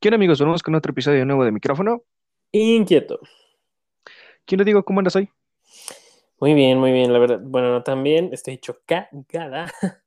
[0.00, 0.38] ¿Qué onda, amigos?
[0.38, 2.04] Volvemos con otro episodio nuevo de micrófono.
[2.52, 3.20] Inquieto.
[4.46, 4.82] ¿Quién lo digo?
[4.82, 5.28] ¿Cómo andas hoy?
[6.40, 7.38] Muy bien, muy bien, la verdad.
[7.42, 9.70] Bueno, también estoy chocada.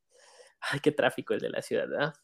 [0.62, 2.16] Ay, qué tráfico el de la ciudad, ¿verdad?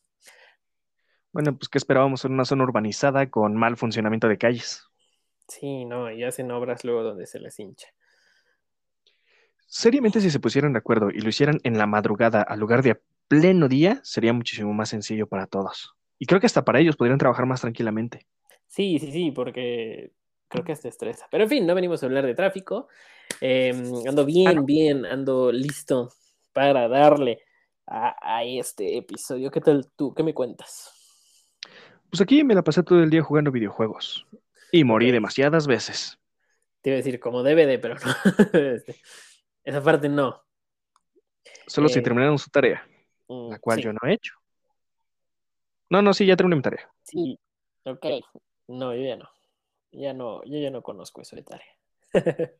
[1.31, 4.89] Bueno, pues ¿qué esperábamos en una zona urbanizada con mal funcionamiento de calles?
[5.47, 7.89] Sí, no, y hacen obras luego donde se les hincha.
[9.67, 12.91] Seriamente, si se pusieran de acuerdo y lo hicieran en la madrugada al lugar de
[12.91, 15.98] a pleno día, sería muchísimo más sencillo para todos.
[16.19, 18.27] Y creo que hasta para ellos podrían trabajar más tranquilamente.
[18.67, 20.11] Sí, sí, sí, porque
[20.47, 21.27] creo que hasta estresa.
[21.31, 22.87] Pero en fin, no venimos a hablar de tráfico.
[23.41, 23.73] Eh,
[24.07, 26.11] ando bien, bien, ando listo
[26.53, 27.41] para darle
[27.87, 29.49] a, a este episodio.
[29.51, 30.13] ¿Qué tal tú?
[30.13, 30.91] ¿Qué me cuentas?
[32.09, 34.25] Pues aquí me la pasé todo el día jugando videojuegos.
[34.71, 36.19] Y morí demasiadas veces.
[36.81, 37.99] Te iba a decir como DVD, pero no.
[38.75, 38.95] Este,
[39.63, 40.41] Esa parte no.
[41.67, 42.87] Solo si Eh, terminaron su tarea,
[43.27, 44.33] Mm, la cual sí, yo no he hecho.
[45.89, 46.89] No, no, sí, ya terminé mi tarea.
[47.03, 47.39] sí,
[47.85, 48.05] ok.
[48.67, 49.29] No, yo ya no.
[49.91, 51.65] Ya no, yo ya no conozco eso de tarea.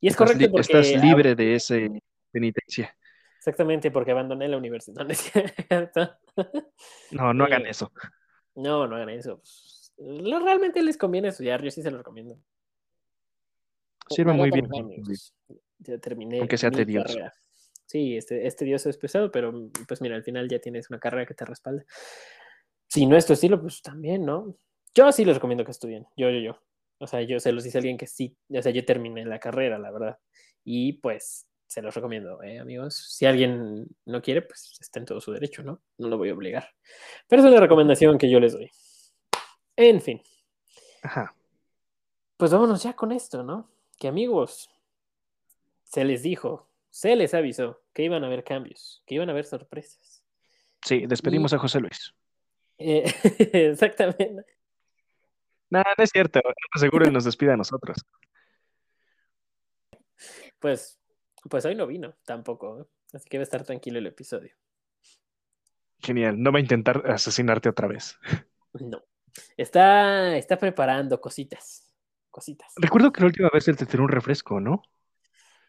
[0.00, 1.90] y es Estás, correcto porque estás libre de ese
[2.30, 2.96] penitencia.
[3.38, 5.02] exactamente porque abandoné la universidad.
[5.02, 5.18] No, no es
[5.68, 6.18] cierto.
[7.10, 7.90] No, no hagan Eh, eso.
[8.54, 9.38] No, no hagan eso.
[9.38, 12.38] pues, realmente les conviene estudiar, yo sí se los recomiendo.
[14.08, 14.68] Sirve muy bien.
[15.78, 17.08] Ya terminé Aunque sea tedioso.
[17.08, 17.32] carrera.
[17.86, 19.52] Sí, este, es tedioso, es pesado, pero
[19.86, 21.84] pues mira, al final ya tienes una carrera que te respalda.
[22.88, 24.56] Si no es tu estilo, pues también, ¿no?
[24.94, 26.06] Yo sí les recomiendo que estudien.
[26.16, 26.58] Yo, yo, yo.
[26.98, 29.38] O sea, yo se los hice a alguien que sí, o sea, yo terminé la
[29.38, 30.18] carrera, la verdad.
[30.64, 32.94] Y pues se los recomiendo, ¿eh, amigos?
[32.96, 35.82] Si alguien no quiere, pues está en todo su derecho, ¿no?
[35.98, 36.70] No lo voy a obligar.
[37.28, 38.70] Pero es una recomendación que yo les doy.
[39.76, 40.22] En fin,
[41.02, 41.34] Ajá.
[42.38, 43.70] pues vámonos ya con esto, ¿no?
[43.98, 44.70] Que amigos,
[45.84, 49.44] se les dijo, se les avisó que iban a haber cambios, que iban a haber
[49.44, 50.24] sorpresas.
[50.82, 52.14] Sí, despedimos a José Luis.
[52.78, 53.04] Eh,
[53.70, 54.44] exactamente.
[55.70, 56.40] No, no es cierto.
[56.76, 58.04] Seguro nos despide a nosotros.
[60.58, 60.98] Pues,
[61.48, 62.84] pues hoy no vino tampoco, ¿eh?
[63.12, 64.54] así que va a estar tranquilo el episodio.
[66.00, 66.40] Genial.
[66.40, 68.18] No va a intentar asesinarte otra vez.
[68.74, 69.02] No.
[69.56, 71.92] Está, está preparando cositas.
[72.30, 72.72] Cositas.
[72.76, 74.82] Recuerdo que la última vez él te tiró un refresco, ¿no?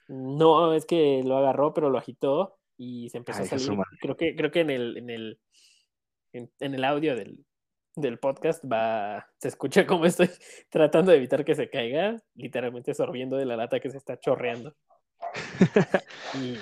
[0.07, 3.79] No, es que lo agarró, pero lo agitó y se empezó Ay, a salir.
[4.00, 5.40] Creo que, creo que en el, en el,
[6.33, 7.45] en, en el audio del,
[7.95, 10.29] del podcast va, se escucha como estoy
[10.69, 14.75] tratando de evitar que se caiga, literalmente sorbiendo de la lata que se está chorreando.
[16.35, 16.57] Y,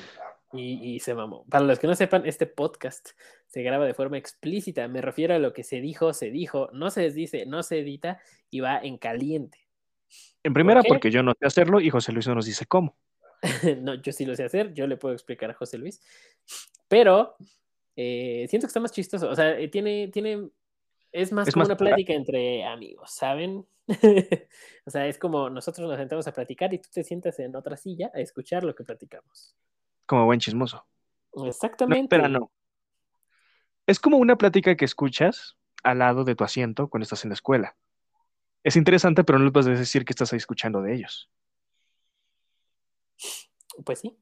[0.54, 1.46] y, y se mamó.
[1.50, 3.10] Para los que no sepan, este podcast
[3.48, 4.88] se graba de forma explícita.
[4.88, 8.22] Me refiero a lo que se dijo, se dijo, no se desdice, no se edita
[8.50, 9.60] y va en caliente.
[10.44, 10.88] En primera, qué?
[10.88, 12.96] porque yo no sé hacerlo y José Luis no nos dice cómo.
[13.82, 16.02] no, yo sí lo sé hacer, yo le puedo explicar a José Luis.
[16.88, 17.36] Pero
[17.96, 19.30] eh, siento que está más chistoso.
[19.30, 20.50] O sea, eh, tiene, tiene,
[21.12, 23.66] es más Es como más una para- plática entre amigos, ¿saben?
[24.86, 27.78] o sea, es como nosotros nos sentamos a platicar y tú te sientas en otra
[27.78, 29.56] silla a escuchar lo que platicamos.
[30.06, 30.86] Como buen chismoso.
[31.36, 32.16] No, Exactamente.
[32.16, 32.52] espera, no.
[33.88, 37.36] Es como una plática que escuchas al lado de tu asiento cuando estás en la
[37.36, 37.76] escuela.
[38.64, 41.30] Es interesante, pero no les puedes decir que estás ahí escuchando de ellos.
[43.86, 44.18] Pues sí,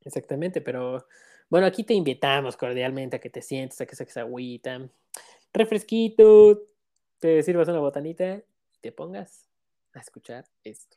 [0.00, 1.06] exactamente, pero
[1.52, 4.88] bueno, aquí te invitamos cordialmente a que te sientes, a que saques agüita,
[5.52, 6.62] refresquito,
[7.18, 9.50] te sirvas una botanita y te pongas
[9.92, 10.96] a escuchar esto.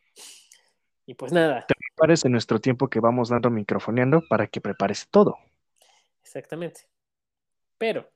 [1.05, 5.37] Y pues nada, Prepares en nuestro tiempo que vamos dando microfoneando para que prepares todo.
[6.23, 6.87] exactamente.
[7.77, 8.09] Pero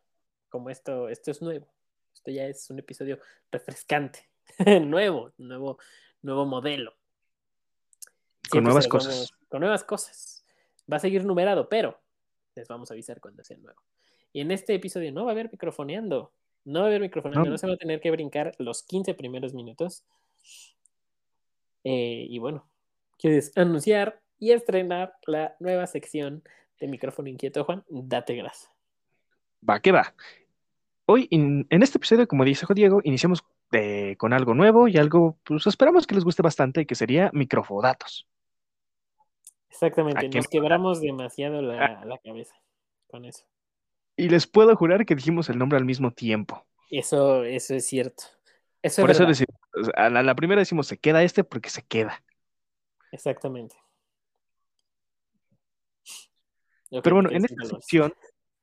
[0.47, 1.67] como esto, esto es nuevo,
[2.13, 3.19] esto ya es un episodio
[3.51, 4.29] refrescante,
[4.81, 5.77] nuevo, nuevo,
[6.21, 6.93] nuevo modelo.
[8.49, 9.33] Con nuevas cosas.
[9.49, 10.45] con nuevas cosas.
[10.89, 11.99] Va a seguir numerado, pero
[12.59, 13.79] les vamos a avisar cuando sea nuevo.
[14.33, 16.31] Y en este episodio no va a haber microfoneando.
[16.65, 17.57] No va a haber microfoneando, no, No.
[17.57, 20.03] se va a tener que brincar los 15 primeros minutos.
[21.83, 22.65] Eh, y bueno,
[23.17, 26.43] quieres anunciar y estrenar la nueva sección
[26.79, 27.83] de micrófono inquieto, Juan.
[27.89, 28.69] Date grasa.
[29.67, 30.13] Va, que va.
[31.05, 35.37] Hoy, in- en este episodio, como dice Diego, iniciamos eh, con algo nuevo y algo,
[35.43, 38.27] pues esperamos que les guste bastante, que sería microfodatos.
[39.69, 42.55] Exactamente, nos quebramos demasiado la, la cabeza
[43.07, 43.45] con eso.
[44.17, 46.65] Y les puedo jurar que dijimos el nombre al mismo tiempo.
[46.89, 48.23] Eso, eso es cierto.
[48.81, 49.27] Eso Por es eso verdad.
[49.27, 52.23] decimos, a la, la primera decimos se queda este porque se queda.
[53.11, 53.75] Exactamente.
[56.89, 58.13] Pero bueno, ¿qué en es esta sección,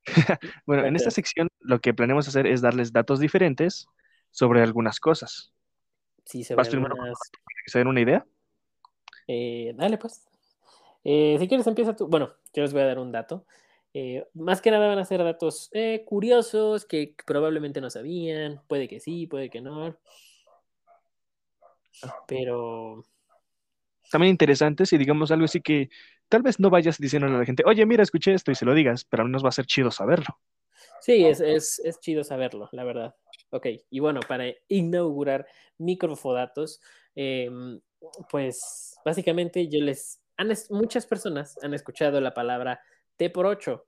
[0.67, 3.87] bueno, en esta sección lo que planeamos hacer es darles datos diferentes
[4.31, 5.53] sobre algunas cosas.
[6.25, 7.19] Sí, se ¿Vas primero algunas...
[7.33, 8.27] ¿Para que se den una idea?
[9.29, 10.27] Eh, dale, pues.
[11.09, 12.09] Eh, si quieres, empieza tú.
[12.09, 13.47] Bueno, yo les voy a dar un dato.
[13.95, 18.89] Eh, más que nada van a ser datos eh, curiosos que probablemente no sabían, puede
[18.89, 19.97] que sí, puede que no.
[22.27, 23.05] Pero
[24.11, 25.91] También interesantes y digamos algo así que
[26.29, 28.75] tal vez no vayas diciéndole a la gente, oye, mira, escuché esto y se lo
[28.75, 30.39] digas, pero al menos va a ser chido saberlo.
[31.01, 33.15] sí, es, es, es chido saberlo, la verdad.
[33.51, 35.47] Ok, y bueno, para inaugurar
[35.79, 36.81] microfodatos,
[37.15, 37.81] em,
[38.31, 40.21] pues básicamente yo les...
[40.37, 42.81] Han, es- muchas personas han escuchado la palabra
[43.17, 43.87] T por 8.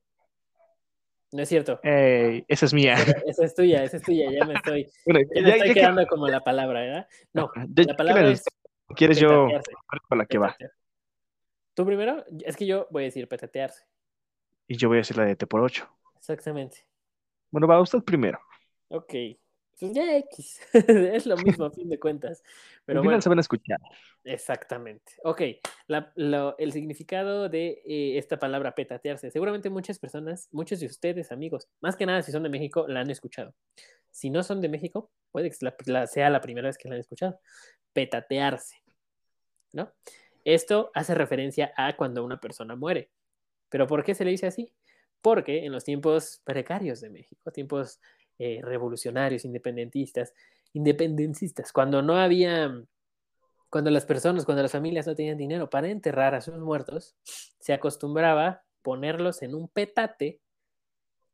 [1.32, 1.78] ¿No es cierto?
[1.82, 2.94] Ey, esa es mía.
[2.94, 5.68] Esa, esa es tuya, esa es tuya, ya me estoy, Bueno, ya me ya- estoy
[5.68, 7.08] ya que- quedando como la palabra, ¿verdad?
[7.34, 8.44] No, la palabra la- es
[8.96, 9.46] ¿Quieres yo
[10.08, 10.56] con la que va?
[11.74, 12.24] ¿Tú primero?
[12.44, 13.84] Es que yo voy a decir petatearse.
[14.66, 15.86] Y yo voy a decir la de T por 8.
[16.16, 16.86] Exactamente.
[17.50, 18.40] Bueno, va usted primero.
[18.88, 19.12] Ok.
[19.80, 20.60] Ya X.
[20.72, 22.42] es lo mismo a fin de cuentas.
[22.84, 23.78] Pero Al final bueno, se van a escuchar.
[24.24, 25.12] exactamente.
[25.24, 25.42] Ok.
[25.86, 29.30] La- lo- el significado de eh, esta palabra petatearse.
[29.30, 33.00] Seguramente muchas personas, muchos de ustedes, amigos, más que nada si son de México, la
[33.00, 33.54] han escuchado.
[34.10, 36.94] Si no son de México, puede que la- la- sea la primera vez que la
[36.96, 37.40] han escuchado.
[37.92, 38.76] Petatearse.
[39.72, 39.92] ¿No?
[40.44, 43.10] Esto hace referencia a cuando una persona muere.
[43.68, 44.72] ¿Pero por qué se le dice así?
[45.20, 48.00] Porque en los tiempos precarios de México, tiempos
[48.38, 50.34] eh, revolucionarios, independentistas,
[50.72, 52.84] independencistas, cuando no había,
[53.70, 57.16] cuando las personas, cuando las familias no tenían dinero para enterrar a sus muertos,
[57.58, 60.40] se acostumbraba ponerlos en un petate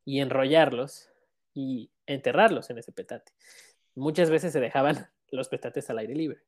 [0.03, 1.09] y enrollarlos
[1.53, 3.31] y enterrarlos en ese petate.
[3.95, 6.39] Muchas veces se dejaban los petates al aire libre.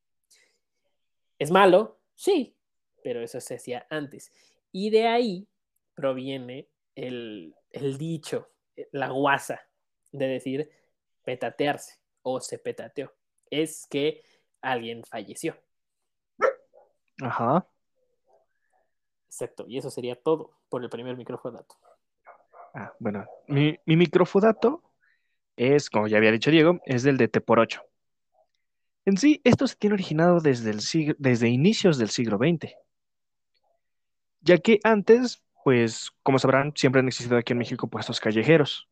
[1.39, 1.99] ¿Es malo?
[2.15, 2.55] Sí,
[3.03, 4.31] pero eso se hacía antes.
[4.71, 5.47] Y de ahí
[5.93, 7.53] proviene el,
[7.97, 9.61] dicho, eh, la guasa
[10.11, 10.69] de decir
[11.23, 13.13] petatearse o se petateó.
[13.49, 14.23] Es que
[14.61, 15.57] alguien falleció.
[17.21, 17.67] Ajá.
[19.27, 19.65] Exacto.
[19.67, 21.75] Y eso sería todo por el primer micrófono dato.
[22.73, 24.83] Ah, bueno, mi, mi microfodato
[25.55, 27.81] es, como ya había dicho Diego, es del de T por 8.
[29.05, 32.73] En sí, esto se tiene originado desde, el siglo, desde inicios del siglo XX,
[34.41, 38.87] ya que antes, pues, como sabrán, siempre han existido aquí en México puestos callejeros,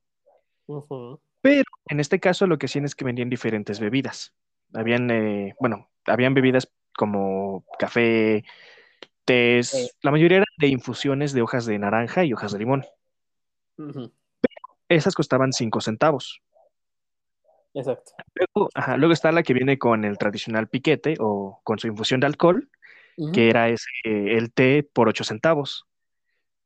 [1.41, 4.33] Pero en este caso lo que hacían es que vendían diferentes bebidas.
[4.73, 8.43] Habían, eh, bueno, habían bebidas como café,
[9.25, 12.85] tés, la mayoría eran de infusiones de hojas de naranja y hojas de limón.
[13.77, 14.11] Ujú.
[14.89, 16.41] Esas costaban 5 centavos.
[17.73, 18.11] Exacto.
[18.33, 22.21] Luego, ajá, luego está la que viene con el tradicional piquete o con su infusión
[22.21, 22.69] de alcohol,
[23.33, 25.85] que era ese, el té por 8 centavos.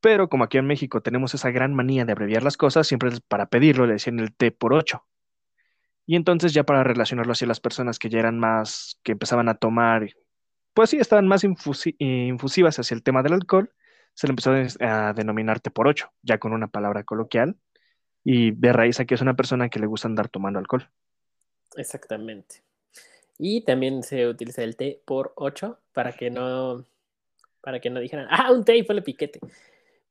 [0.00, 3.46] Pero como aquí en México tenemos esa gran manía de abreviar las cosas, siempre para
[3.46, 5.04] pedirlo le decían el té por 8.
[6.06, 9.54] Y entonces ya para relacionarlo hacia las personas que ya eran más, que empezaban a
[9.54, 10.08] tomar,
[10.74, 13.72] pues sí, estaban más infusi- infusivas hacia el tema del alcohol,
[14.14, 17.56] se le empezó a denominar té por 8, ya con una palabra coloquial.
[18.24, 20.88] Y de raíz aquí es una persona que le gusta andar tomando alcohol.
[21.76, 22.62] Exactamente.
[23.38, 26.84] Y también se utiliza el té por 8 para que no
[27.62, 29.38] para que no dijeran, ah, un té y ponle piquete.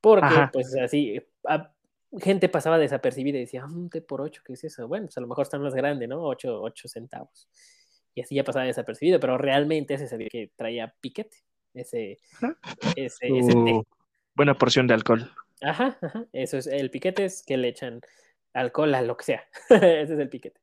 [0.01, 0.49] Porque, Ajá.
[0.53, 1.71] pues así, a-
[2.19, 4.87] gente pasaba desapercibida y decía, "Ah, un té por 8, ¿qué es eso?
[4.87, 6.23] Bueno, pues a lo mejor está más grande, ¿no?
[6.23, 7.47] 8, centavos.
[8.15, 11.37] Y así ya pasaba desapercibido, pero realmente se sabía que traía piquete,
[11.73, 12.17] ese,
[12.95, 13.71] ese, ese té.
[13.71, 13.85] Su
[14.35, 15.31] buena porción de alcohol.
[15.61, 18.01] Ajá, ajá, eso es, el piquete es que le echan
[18.53, 19.43] alcohol a lo que sea.
[19.69, 20.59] Ese es el piquete.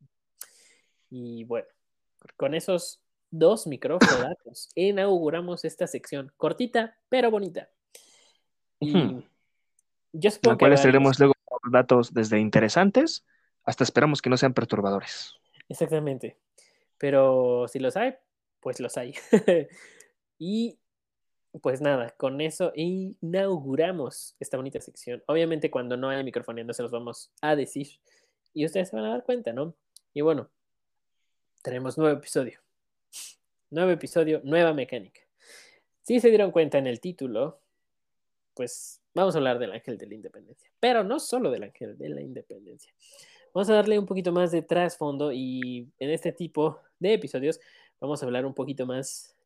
[1.10, 1.68] Y bueno,
[2.36, 3.00] con esos
[3.30, 7.68] dos microfodatos inauguramos esta sección cortita pero bonita.
[8.80, 9.24] Y Ujú.
[10.12, 11.34] yo supongo la que cual varios- traeremos luego
[11.70, 13.24] datos desde interesantes
[13.64, 15.34] hasta esperamos que no sean perturbadores.
[15.68, 16.36] Exactamente.
[16.98, 18.14] Pero si los hay,
[18.60, 19.14] pues los hay.
[20.38, 20.78] y
[21.62, 25.22] pues nada, con eso inauguramos esta bonita sección.
[25.26, 27.88] Obviamente cuando no haya microfonía no se los vamos a decir
[28.52, 29.74] y ustedes se van a dar cuenta, ¿no?
[30.14, 30.50] Y bueno,
[31.62, 32.60] tenemos nuevo episodio.
[33.70, 35.20] Nuevo episodio, nueva mecánica.
[36.02, 37.60] Si se dieron cuenta en el título,
[38.56, 40.68] pues vamos a hablar del ángel de la independencia.
[40.80, 42.92] Pero no solo del ángel de la independencia.
[43.54, 47.60] Vamos a darle un poquito más de trasfondo y en este tipo de episodios
[48.00, 49.36] vamos a hablar un poquito más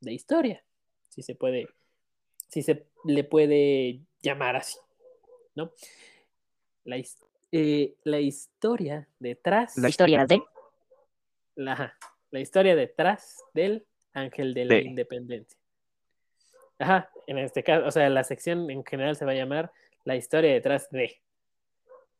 [0.00, 0.62] de historia,
[1.08, 1.68] si se puede,
[2.48, 4.78] si se le puede llamar así,
[5.54, 5.72] ¿no?
[6.84, 7.18] La, his-
[7.52, 10.42] eh, la historia detrás, La historia de
[11.56, 11.94] la,
[12.30, 14.80] la historia detrás del ángel de la De.
[14.82, 15.58] independencia.
[16.78, 19.72] Ajá, en este caso, o sea, la sección en general se va a llamar
[20.04, 21.20] la historia detrás de.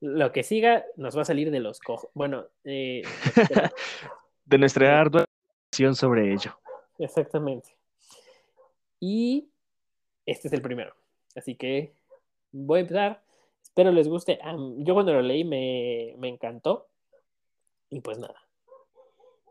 [0.01, 2.11] Lo que siga nos va a salir de los cojos.
[2.15, 3.03] Bueno, eh,
[4.45, 5.25] de nuestra ardua
[5.71, 6.59] acción sobre ello.
[6.99, 7.77] exactamente.
[8.99, 9.49] Y
[10.27, 10.95] este es el primero.
[11.37, 11.95] Así que
[12.51, 13.23] voy a empezar.
[13.63, 14.39] Espero les guste.
[14.79, 16.89] Yo cuando lo leí me, me encantó.
[17.91, 18.43] Y pues nada.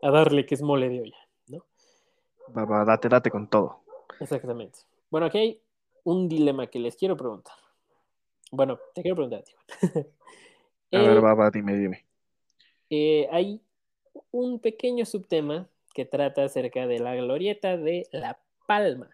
[0.02, 1.64] A darle que es mole de olla, ¿no?
[2.56, 3.80] Va, va, date, date con todo.
[4.20, 4.80] Exactamente.
[5.12, 5.62] Bueno, aquí hay
[6.04, 7.54] un dilema que les quiero preguntar.
[8.50, 9.56] Bueno, te quiero preguntar, tío.
[10.92, 12.06] A ver, eh, va, va, dime, dime.
[12.88, 13.60] Eh, hay
[14.30, 19.10] un pequeño subtema que trata acerca de la glorieta de La Palma.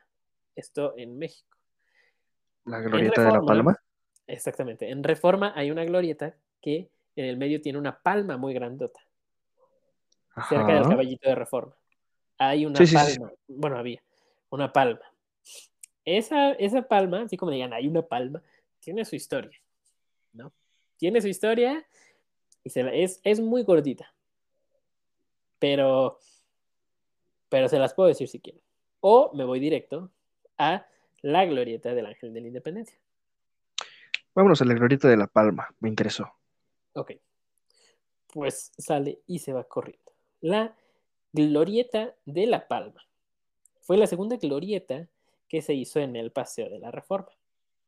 [0.54, 1.56] Esto en México.
[2.64, 3.76] ¿La glorieta de La Palma?
[4.28, 4.90] Exactamente.
[4.90, 9.00] En Reforma hay una glorieta que en el medio tiene una palma muy grandota.
[10.48, 11.74] Cerca del caballito de Reforma.
[12.38, 13.32] Hay una palma.
[13.48, 14.00] Bueno, había
[14.50, 15.02] una palma.
[16.16, 18.42] Esa, esa palma, así como digan, hay una palma,
[18.80, 19.60] tiene su historia.
[20.32, 20.54] ¿No?
[20.96, 21.86] Tiene su historia
[22.64, 24.10] y se es, es muy gordita.
[25.58, 26.18] Pero,
[27.50, 28.62] pero se las puedo decir si quieren.
[29.00, 30.10] O me voy directo
[30.56, 30.86] a
[31.20, 32.98] la glorieta del Ángel de la Independencia.
[34.34, 36.32] Vámonos a la glorieta de La Palma, me interesó.
[36.94, 37.12] Ok.
[38.32, 40.10] Pues sale y se va corriendo.
[40.40, 40.74] La
[41.34, 43.06] glorieta de La Palma
[43.82, 45.06] fue la segunda glorieta
[45.48, 47.30] que se hizo en el Paseo de la Reforma,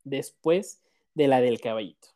[0.04, 0.80] después
[1.14, 2.08] de la del Caballito.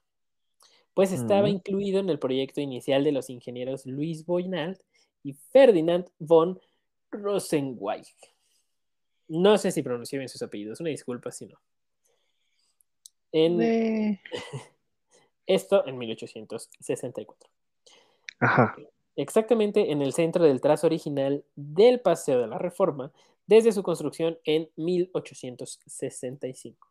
[0.95, 1.51] Pues estaba mm.
[1.51, 4.81] incluido en el proyecto inicial de los ingenieros Luis Boynalt
[5.23, 6.61] y Ferdinand von
[7.11, 8.07] Rosenweig.
[9.29, 11.59] No sé si pronuncié bien sus apellidos, una disculpa si no.
[13.33, 14.21] En...
[15.47, 17.51] Esto en 1864.
[18.41, 18.77] Ajá.
[19.17, 23.13] Exactamente en el centro del trazo original del Paseo de la Reforma,
[23.47, 26.89] desde su construcción en 1865.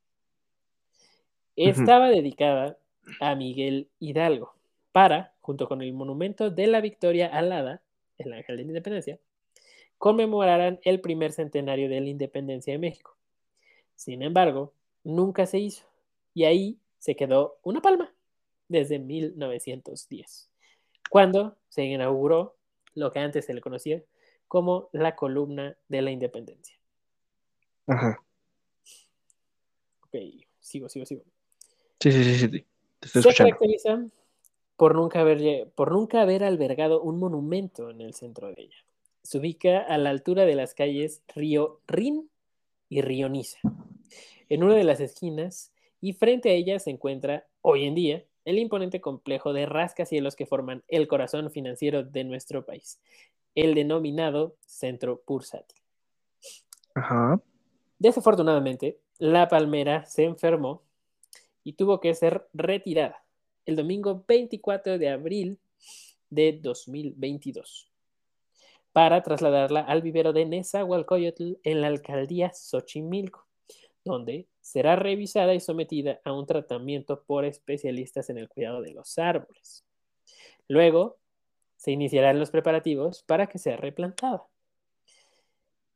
[1.56, 2.78] Estaba dedicada
[3.20, 4.56] a Miguel Hidalgo
[4.92, 7.82] para, junto con el monumento de la Victoria Alada,
[8.18, 9.20] el Ángel de la Independencia,
[9.98, 13.16] conmemoraran el primer centenario de la independencia de México.
[13.96, 15.86] Sin embargo, nunca se hizo
[16.34, 18.14] y ahí se quedó una palma
[18.68, 20.50] desde 1910,
[21.10, 22.56] cuando se inauguró
[22.96, 24.02] lo que antes se le conocía
[24.54, 26.78] como la columna de la independencia.
[27.88, 28.24] Ajá.
[30.04, 30.16] Ok,
[30.60, 31.24] sigo, sigo, sigo.
[32.00, 32.64] Sí, sí, sí,
[33.02, 33.20] sí.
[33.20, 34.06] se caracteriza
[34.78, 38.78] por nunca, haber, por nunca haber albergado un monumento en el centro de ella.
[39.24, 42.30] Se ubica a la altura de las calles Río Rin
[42.90, 43.58] y Río Niza.
[44.50, 48.60] En una de las esquinas y frente a ella se encuentra, hoy en día, el
[48.60, 53.00] imponente complejo de rascacielos que forman el corazón financiero de nuestro país,
[53.56, 55.76] el denominado Centro Pursati.
[56.96, 57.42] Ajá.
[58.00, 60.84] Desafortunadamente, la palmera se enfermó
[61.64, 63.24] y tuvo que ser retirada
[63.66, 65.60] el domingo 24 de abril
[66.30, 67.90] de 2022
[68.92, 73.48] para trasladarla al vivero de Nezahualcóyotl en la alcaldía Xochimilco,
[74.06, 79.18] donde será revisada y sometida a un tratamiento por especialistas en el cuidado de los
[79.18, 79.84] árboles.
[80.68, 81.18] Luego,
[81.84, 84.46] se iniciarán los preparativos para que sea replantada.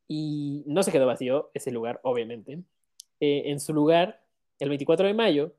[0.05, 2.59] Y no se quedó vacío ese lugar, obviamente.
[3.21, 4.21] Eh, en su lugar,
[4.59, 5.53] el 24 de mayo,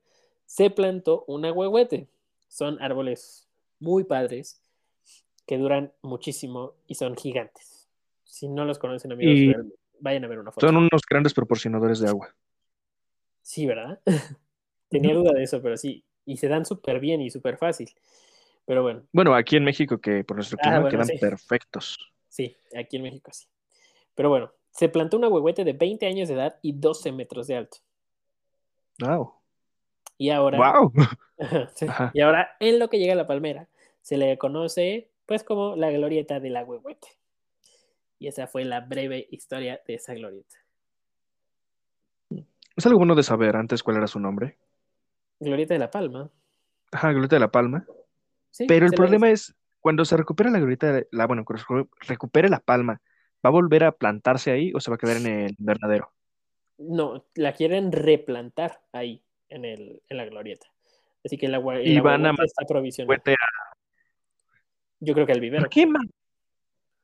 [0.44, 2.08] se plantó un agüehuete.
[2.46, 3.48] Son árboles
[3.80, 4.60] muy padres
[5.46, 7.88] que duran muchísimo y son gigantes.
[8.24, 9.64] Si no los conocen, amigos,
[9.98, 10.66] vayan a ver una foto.
[10.66, 12.34] Son unos grandes proporcionadores de agua.
[13.40, 13.98] Sí, ¿verdad?
[14.90, 16.04] Tenía duda de eso, pero sí.
[16.26, 17.88] Y se dan súper bien y súper fácil.
[18.68, 19.02] Pero bueno.
[19.14, 21.96] Bueno, aquí en México, que por nuestro ah, clima quedan perfectos.
[22.28, 23.46] Sí, aquí en México sí.
[24.14, 27.56] Pero bueno, se plantó un huehuete de 20 años de edad y 12 metros de
[27.56, 27.78] alto.
[29.00, 29.32] Wow.
[30.18, 30.58] Y ahora.
[30.58, 30.92] ¡Wow!
[32.12, 33.68] y ahora, en lo que llega a la palmera,
[34.02, 37.08] se le conoce, pues, como la glorieta del huehuete.
[38.18, 40.56] Y esa fue la breve historia de esa glorieta.
[42.76, 44.58] Es algo bueno de saber antes cuál era su nombre.
[45.40, 46.28] Glorieta de la Palma.
[46.92, 47.86] Ajá, Glorieta de la Palma.
[48.66, 51.64] Pero el problema es, cuando se recupera la glorieta, la, bueno, cuando
[52.00, 53.00] se recupere la palma,
[53.44, 56.12] ¿va a volver a plantarse ahí o se va a quedar en el invernadero?
[56.78, 60.66] No, la quieren replantar ahí, en, el, en la glorieta.
[61.24, 63.20] Así que la, y la van a está provisional.
[65.00, 65.68] Yo creo que el vivero.
[65.70, 66.10] qué, man?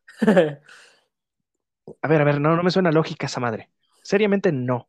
[2.02, 3.70] a ver, a ver, no, no me suena lógica esa madre.
[4.02, 4.88] Seriamente no.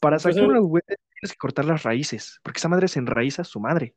[0.00, 3.44] Para pues sacar una tienes que cortar las raíces, porque esa madre se enraiza a
[3.44, 3.94] su madre.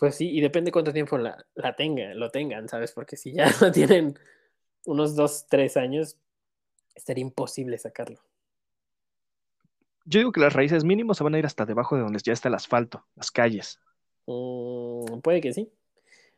[0.00, 2.92] Pues sí, y depende cuánto tiempo la, la tengan, lo tengan, ¿sabes?
[2.92, 4.18] Porque si ya no tienen
[4.86, 6.16] unos dos, tres años,
[6.94, 8.18] estaría imposible sacarlo.
[10.06, 12.32] Yo digo que las raíces mínimos se van a ir hasta debajo de donde ya
[12.32, 13.78] está el asfalto, las calles.
[14.24, 15.70] Mm, puede que sí.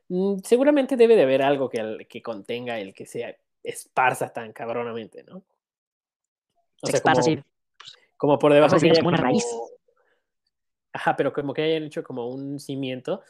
[0.08, 5.22] Mm, seguramente debe de haber algo que, que contenga el que se esparza tan cabronamente,
[5.22, 5.44] ¿no?
[6.80, 7.44] O sea, como,
[8.16, 9.46] como por debajo de una raíz.
[10.92, 13.22] Ajá, pero como que hayan hecho como un cimiento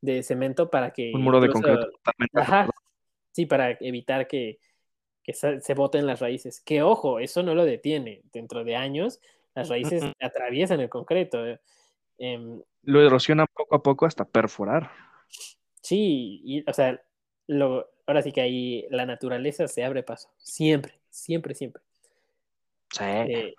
[0.00, 1.12] de cemento para que.
[1.14, 2.40] Un muro de concreto totalmente.
[2.40, 2.70] Ajá,
[3.32, 4.58] sí, para evitar que,
[5.22, 6.60] que se, boten las raíces.
[6.60, 8.22] Que ojo, eso no lo detiene.
[8.32, 9.20] Dentro de años,
[9.54, 11.46] las raíces atraviesan el concreto.
[11.46, 11.60] eh.
[12.18, 14.90] Em, Lo erosionan poco a poco hasta perforar.
[15.82, 17.00] sí, y, o sea,
[17.46, 20.30] lo, ahora sí que ahí la naturaleza se abre paso.
[20.38, 21.82] Siempre, siempre, siempre.
[22.90, 23.04] Sí.
[23.04, 23.54] Eh,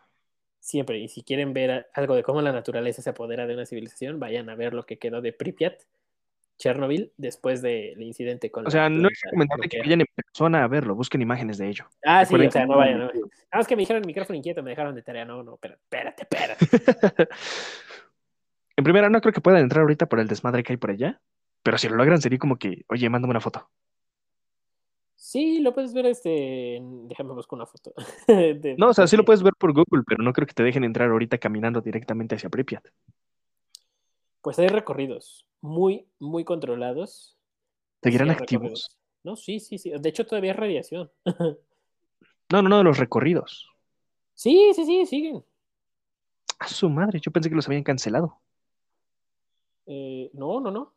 [0.60, 1.00] siempre.
[1.00, 4.50] Y si quieren ver algo de cómo la naturaleza se apodera de una civilización, vayan
[4.50, 5.81] a ver lo que quedó de Pripyat,
[6.61, 10.67] Chernobyl, después del incidente con o sea, no es recomendable que vayan en persona a
[10.67, 11.85] verlo, busquen imágenes de ello.
[12.05, 12.99] Ah, sí, o sea, no vayan.
[12.99, 13.21] No vayan.
[13.21, 15.25] Nada más que me dijeron micrófono inquieto, me dejaron de tarea.
[15.25, 17.29] No, no, espérate, espérate, espérate.
[18.77, 21.19] en primera, no creo que puedan entrar ahorita por el desmadre que hay por allá,
[21.63, 23.67] pero si lo logran sería como que, oye, mándame una foto.
[25.15, 27.91] Sí, lo puedes ver, este, déjame buscar una foto.
[28.27, 30.61] de- No, o sea, sí lo puedes ver por Google, pero no creo que te
[30.61, 32.85] dejen entrar ahorita caminando directamente hacia Pripyat.
[34.43, 37.37] Pues hay recorridos muy, muy controlados.
[38.03, 38.61] ¿Seguirán Sí, activos?
[38.63, 38.97] recorridos.
[39.23, 39.91] No, sí, sí, sí.
[39.97, 41.11] De hecho, todavía es radiación.
[42.51, 43.69] No, no, no, los recorridos.
[44.33, 45.41] sí, sí, sí, siguen.
[46.59, 48.41] A su madre, yo pensé que los habían cancelado.
[49.85, 50.93] Eh, no, no, no.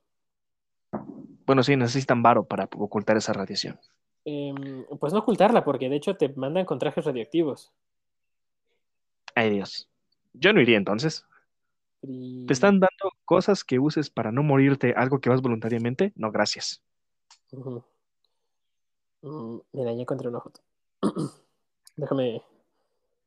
[1.46, 3.78] Bueno, sí, necesitan varo para ocultar esa radiación.
[4.24, 7.72] Em, pues no ocultarla, porque de hecho te mandan con trajes radioactivos.
[9.36, 9.88] Ay, Dios.
[10.32, 11.24] Yo no iría entonces.
[12.46, 16.12] ¿Te están dando cosas que uses para no morirte, algo que vas voluntariamente?
[16.16, 16.82] No, gracias.
[17.52, 17.82] Ujú.
[19.22, 20.60] Mm, Mira, ya encontré una foto.
[21.96, 22.42] Déjame,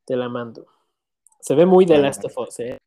[0.06, 0.68] te la mando.
[1.40, 2.78] Se ve muy de Last of Us, ¿eh?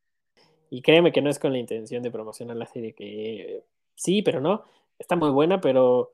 [0.71, 4.41] Y créeme que no es con la intención de promocionar la serie, que sí, pero
[4.41, 4.65] no.
[4.99, 6.13] Está muy buena, pero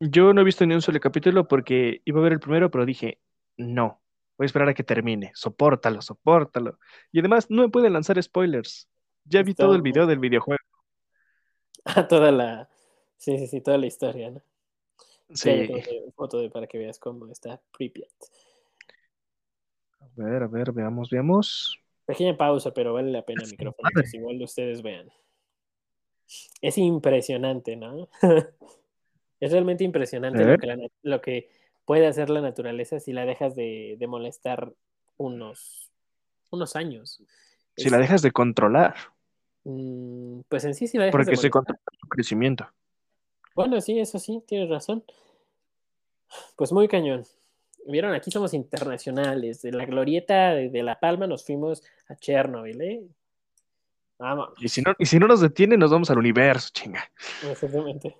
[0.00, 2.86] Yo no he visto ni un solo capítulo porque iba a ver el primero, pero
[2.86, 3.18] dije,
[3.58, 3.99] no,
[4.40, 5.32] voy a esperar a que termine.
[5.34, 6.78] Sopórtalo, sopórtalo.
[7.12, 8.88] Y además, no me pueden lanzar spoilers.
[9.26, 10.64] Ya vi Está todo el video del videojuego.
[12.08, 12.70] toda la.
[13.18, 14.40] Sí, sí, sí, toda la historia, ¿no?
[15.34, 15.68] Sí.
[16.16, 18.08] foto de, para que veas cómo está Pripyat.
[20.00, 21.78] A ver, a ver, veamos, veamos.
[22.06, 23.90] Pequeña pausa, pero vale la pena, Su micrófono.
[23.92, 25.10] pues igual ustedes vean.
[26.62, 28.08] Es impresionante, ¿no?
[29.38, 31.50] es realmente impresionante que, la lo que
[31.90, 34.72] puede hacer la naturaleza si la dejas de, de molestar
[35.16, 35.90] unos,
[36.50, 37.20] unos años.
[37.76, 38.94] Si Es- la dejas de controlar,
[39.64, 42.68] mm, pues en sí, si la dejas porque de se controla su crecimiento.
[43.56, 45.02] Bueno, sí, eso sí, tienes razón.
[46.54, 47.24] Pues muy cañón.
[47.88, 49.60] Vieron, aquí somos internacionales.
[49.62, 53.02] De la glorieta de, de La Palma nos fuimos a Chernobyl, ¿eh?
[54.16, 54.50] Vamos.
[54.58, 57.10] Y si no, y si no nos detiene, nos vamos al universo, chinga.
[57.50, 58.16] Exactamente.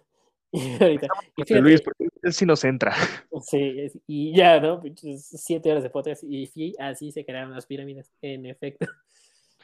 [0.53, 2.93] Y ahorita, y De fíjate, Luis, porque él sí nos entra.
[3.43, 4.83] sí, y ya, ¿no?
[5.17, 8.87] Siete horas de podcast y sí, así se crearon las pirámides, en efecto.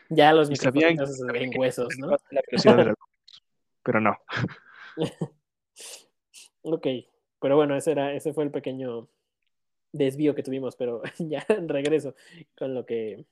[0.09, 2.11] Ya los micrófonos en huesos, ¿no?
[2.31, 2.95] La.
[3.83, 4.17] Pero no.
[6.63, 6.87] Ok,
[7.41, 9.09] pero bueno, ese, era, ese fue el pequeño
[9.91, 12.15] desvío que tuvimos, pero ya regreso
[12.57, 13.25] con lo que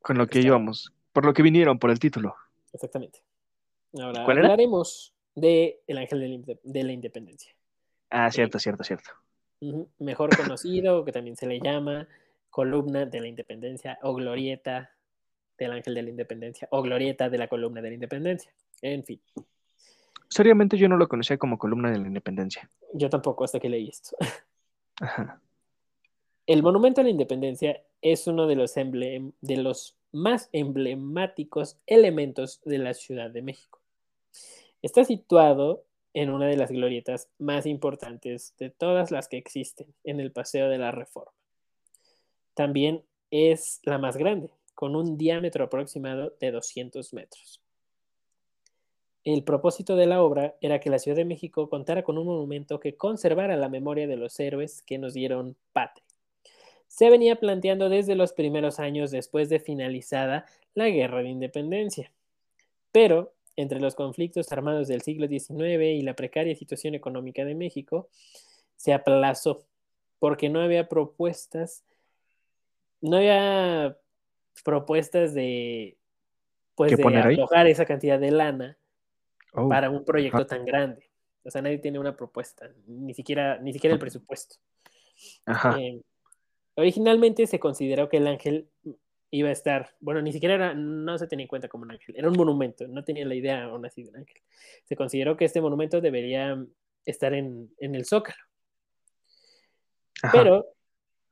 [0.00, 0.92] Con lo que íbamos.
[1.12, 2.36] Por lo que vinieron, por el título.
[2.72, 3.24] exactamente.
[4.00, 4.56] Ahora ¿Cuál era?
[5.40, 7.54] De El Ángel de la Inde- de la Independencia.
[8.10, 9.10] Ah, cierto, cierto, cierto.
[9.98, 12.08] Mejor conocido, que también se le llama
[12.50, 14.90] columna de la independencia o glorieta
[15.58, 18.52] del ángel de la independencia o glorieta de la columna de la independencia.
[18.82, 19.20] En fin,
[20.30, 22.70] Seriamente yo no lo conocía como columna de la independencia.
[22.94, 24.16] yo tampoco hasta que leí esto.
[25.00, 25.40] Ajá.
[26.46, 32.60] El monumento a la independencia es uno de los, emblem- de los más emblemáticos elementos
[32.64, 33.80] de la Ciudad de México.
[34.88, 40.18] Está situado en una de las glorietas más importantes de todas las que existen en
[40.18, 41.30] el Paseo de la Reforma.
[42.54, 47.60] También es la más grande, con un diámetro aproximado de 200 metros.
[49.24, 52.80] El propósito de la obra era que la Ciudad de México contara con un monumento
[52.80, 56.06] que conservara la memoria de los héroes que nos dieron patria.
[56.86, 62.10] Se venía planteando desde los primeros años después de finalizada la Guerra de Independencia.
[62.90, 68.08] Pero, entre los conflictos armados del siglo XIX y la precaria situación económica de México,
[68.76, 69.64] se aplazó
[70.18, 71.84] porque no había propuestas,
[73.00, 73.96] no había
[74.64, 75.96] propuestas de,
[76.74, 77.34] pues, ¿Qué de ahí?
[77.34, 78.78] aflojar esa cantidad de lana
[79.54, 81.10] Oh, para un proyecto tan grande.
[81.44, 84.56] O sea, nadie tiene una propuesta, ni siquiera, ni siquiera el presupuesto.
[85.46, 85.78] Ajá.
[85.80, 86.00] Eh,
[86.76, 88.68] originalmente se consideró que el ángel
[89.30, 92.14] iba a estar, bueno, ni siquiera era, no se tenía en cuenta como un ángel,
[92.16, 94.40] era un monumento, no tenía la idea aún así de un ángel.
[94.84, 96.64] Se consideró que este monumento debería
[97.04, 98.42] estar en, en el Zócalo,
[100.22, 100.32] Ajá.
[100.32, 100.66] pero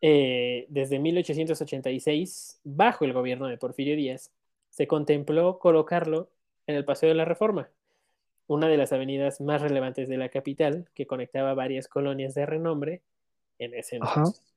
[0.00, 4.32] eh, desde 1886, bajo el gobierno de Porfirio Díaz,
[4.70, 6.30] se contempló colocarlo
[6.66, 7.70] en el Paseo de la Reforma,
[8.46, 13.02] una de las avenidas más relevantes de la capital que conectaba varias colonias de renombre
[13.58, 14.55] en ese entonces.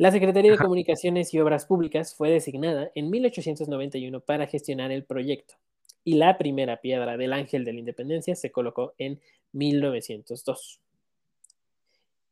[0.00, 5.56] La Secretaría de Comunicaciones y Obras Públicas fue designada en 1891 para gestionar el proyecto
[6.04, 9.20] y la primera piedra del Ángel de la Independencia se colocó en
[9.52, 10.80] 1902.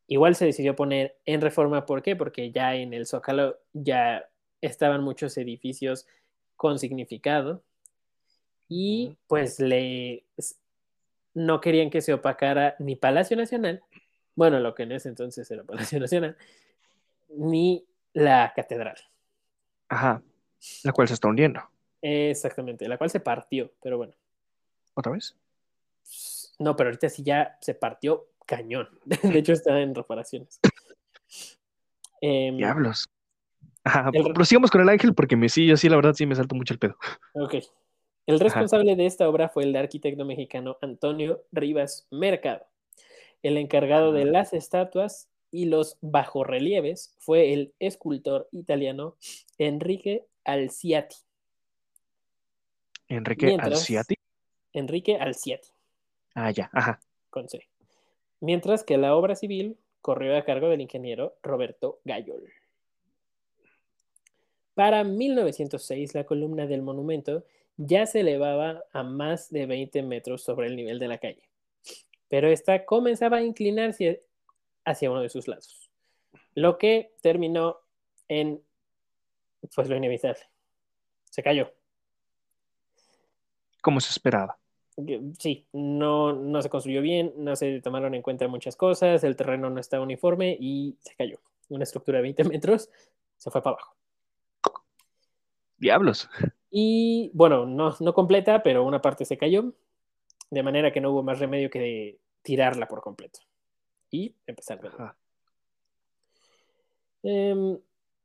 [0.07, 2.16] Igual se decidió poner en reforma, ¿por qué?
[2.16, 4.26] Porque ya en el Zócalo ya
[4.62, 6.07] estaban muchos edificios
[6.57, 7.62] con significado
[8.66, 10.24] y pues le
[11.35, 13.83] no querían que se opacara ni Palacio Nacional,
[14.35, 16.35] bueno, lo que en ese entonces era Palacio Nacional,
[17.29, 18.97] ni la catedral.
[19.88, 20.23] Ajá,
[20.83, 21.61] la cual se está hundiendo.
[22.01, 24.12] Exactamente, la cual se partió, pero bueno.
[24.95, 25.37] ¿Otra vez?
[26.59, 28.88] No, pero ahorita sí ya se partió cañón.
[29.05, 30.61] De hecho, está en reparaciones.
[32.21, 33.09] Em, Diablos.
[33.85, 36.57] Ajá, prosigamos con el ángel porque me sí, yo sí, la verdad, sí me salto
[36.57, 36.97] mucho el pedo.
[37.35, 37.55] Ok.
[38.27, 42.67] El responsable de esta obra fue el arquitecto mexicano Antonio Rivas Mercado.
[43.43, 49.17] El encargado de las estatuas y los bajorrelieves fue el escultor italiano
[49.59, 51.17] Enrique Alciati.
[53.09, 54.15] Enrique Alciati.
[54.73, 55.69] Enrique Alciati.
[56.35, 57.01] Ah, ya, ajá.
[57.31, 57.69] Con C.
[58.41, 62.53] Mientras que la obra civil corrió a cargo del ingeniero Roberto Gayol.
[64.75, 67.45] Para 1906, la columna del monumento
[67.77, 71.43] ya se elevaba a más de 20 metros sobre el nivel de la calle,
[72.29, 74.23] pero esta comenzaba a inclinarse
[74.88, 75.90] hacia uno de sus lados,
[76.55, 77.79] lo que terminó
[78.29, 78.62] en,
[79.74, 80.40] pues lo inevitable,
[81.24, 81.72] se cayó.
[83.81, 84.59] Como se esperaba.
[85.38, 89.70] Sí, no, no se construyó bien, no se tomaron en cuenta muchas cosas, el terreno
[89.70, 91.38] no estaba uniforme y se cayó.
[91.68, 92.90] Una estructura de 20 metros
[93.37, 93.94] se fue para abajo.
[95.77, 96.29] Diablos.
[96.70, 99.72] Y bueno, no, no completa, pero una parte se cayó,
[100.51, 103.48] de manera que no hubo más remedio que tirarla por completo
[104.11, 104.90] y empezar de
[107.23, 107.79] em,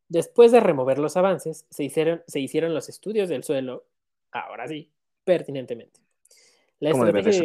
[0.08, 3.86] después de remover los avances, se hicieron, se hicieron los estudios del suelo,
[4.32, 4.90] ahora sí,
[5.24, 6.00] pertinentemente.
[6.80, 7.44] La estrategia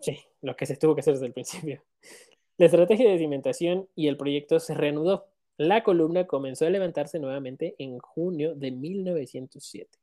[0.00, 1.82] Sí, lo que se tuvo que hacer desde el principio.
[2.56, 5.26] La estrategia de cimentación y el proyecto se reanudó.
[5.56, 9.98] La columna comenzó a levantarse nuevamente en junio de 1907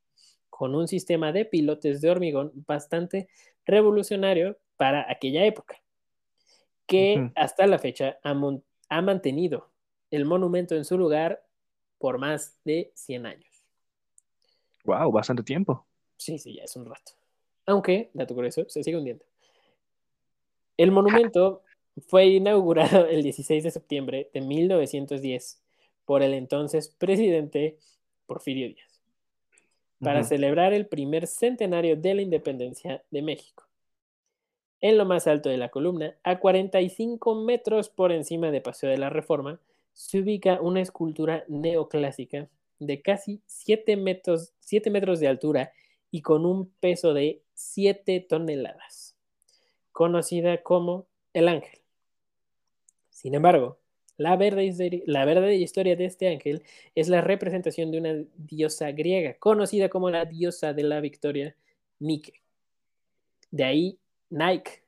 [0.61, 3.29] con un sistema de pilotes de hormigón bastante
[3.65, 5.81] revolucionario para aquella época,
[6.85, 9.69] que hasta la fecha ha, mantenido
[10.09, 11.43] el monumento en su lugar
[11.97, 13.63] por más de 100 años.
[14.83, 15.85] Wow, bastante tiempo.
[16.17, 17.13] Sí, sí, ya es un rato.
[17.65, 19.23] Aunque, dato curioso, se sigue hundiendo.
[20.77, 21.63] El monumento
[22.07, 25.61] fue inaugurado el 16 de septiembre de 1910
[26.05, 27.77] por el entonces presidente
[28.25, 28.91] Porfirio Díaz
[30.01, 33.67] para celebrar el primer centenario de la independencia de México.
[34.81, 38.97] En lo más alto de la columna, a 45 metros por encima de Paseo de
[38.97, 39.59] la Reforma,
[39.93, 42.47] se ubica una escultura neoclásica
[42.79, 45.71] de casi 7 metros, 7 metros de altura
[46.09, 49.15] y con un peso de 7 toneladas,
[49.91, 51.79] conocida como el ángel.
[53.11, 53.77] Sin embargo,
[54.17, 56.63] la verdadera, historia de este ángel
[56.95, 61.55] es la representación de una diosa griega, conocida como la diosa de la victoria,
[61.99, 62.41] Nike.
[63.51, 63.97] De ahí
[64.31, 64.83] Nike.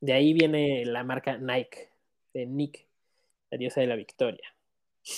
[0.00, 1.90] De ahí viene la marca Nike,
[2.34, 2.88] de Nike,
[3.50, 4.48] la diosa de la victoria.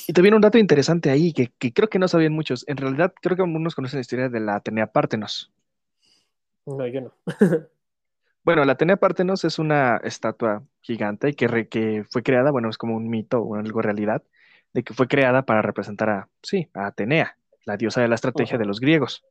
[0.07, 2.65] Y también un dato interesante ahí que, que, creo que no sabían muchos.
[2.69, 5.53] En realidad, creo que algunos conocen la historia de la Atenea Partenos.
[6.67, 7.15] No, yo no.
[8.45, 12.77] Bueno, la Atenea Partenos es una estatua gigante y que, que fue creada, bueno, es
[12.77, 14.25] como un mito o algo realidad,
[14.73, 18.59] de que fue creada para representar a, sí, a Atenea, la diosa de la estrategia
[18.59, 19.25] de los griegos.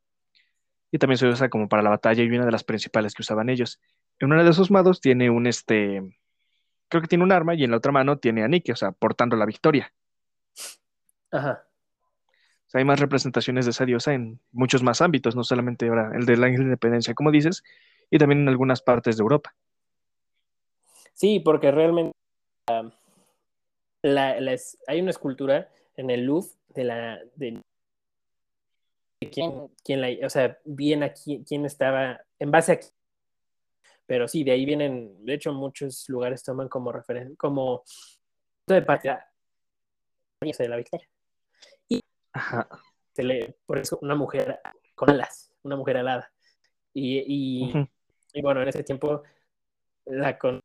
[0.91, 3.49] Y también se usa como para la batalla y una de las principales que usaban
[3.49, 3.79] ellos.
[4.19, 6.01] En una de sus manos tiene un, este,
[6.89, 8.91] creo que tiene un arma y en la otra mano tiene a Nike, o sea,
[8.91, 9.93] portando la victoria.
[11.31, 11.63] Ajá.
[12.73, 16.43] hay más representaciones de esa diosa en muchos más ámbitos, no solamente ahora el del
[16.43, 17.63] ángel de independencia, como dices,
[18.09, 19.55] y también en algunas partes de Europa.
[21.13, 22.13] Sí, porque realmente
[24.87, 27.60] hay una escultura en el Louvre de la de,
[29.29, 32.79] quién, la, o sea, bien aquí, quién estaba en base a
[34.05, 37.83] pero sí, de ahí vienen, de hecho, muchos lugares toman como referencia, como
[38.67, 39.31] de partida
[40.41, 41.07] de la victoria.
[41.87, 42.03] Y
[43.13, 44.59] Se le, por eso una mujer
[44.95, 46.29] con alas, una mujer alada.
[46.93, 47.71] Y,
[48.33, 49.23] y bueno, en ese tiempo
[50.05, 50.59] la con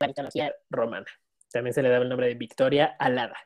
[0.00, 1.06] la mitología romana.
[1.50, 3.36] También se le daba el nombre de Victoria Alada.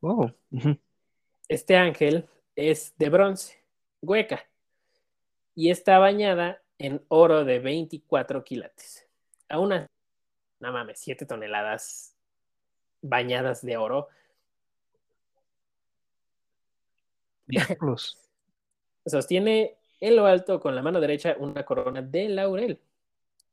[0.00, 0.78] Oh, ujú.
[1.50, 3.58] Este ángel es de bronce,
[4.00, 4.46] hueca,
[5.56, 9.08] y está bañada en oro de 24 quilates.
[9.48, 9.90] A una,
[10.60, 12.14] no mames, 7 toneladas
[13.02, 14.06] bañadas de oro.
[17.48, 18.16] Diablos.
[19.04, 22.78] Sostiene en lo alto con la mano derecha una corona de laurel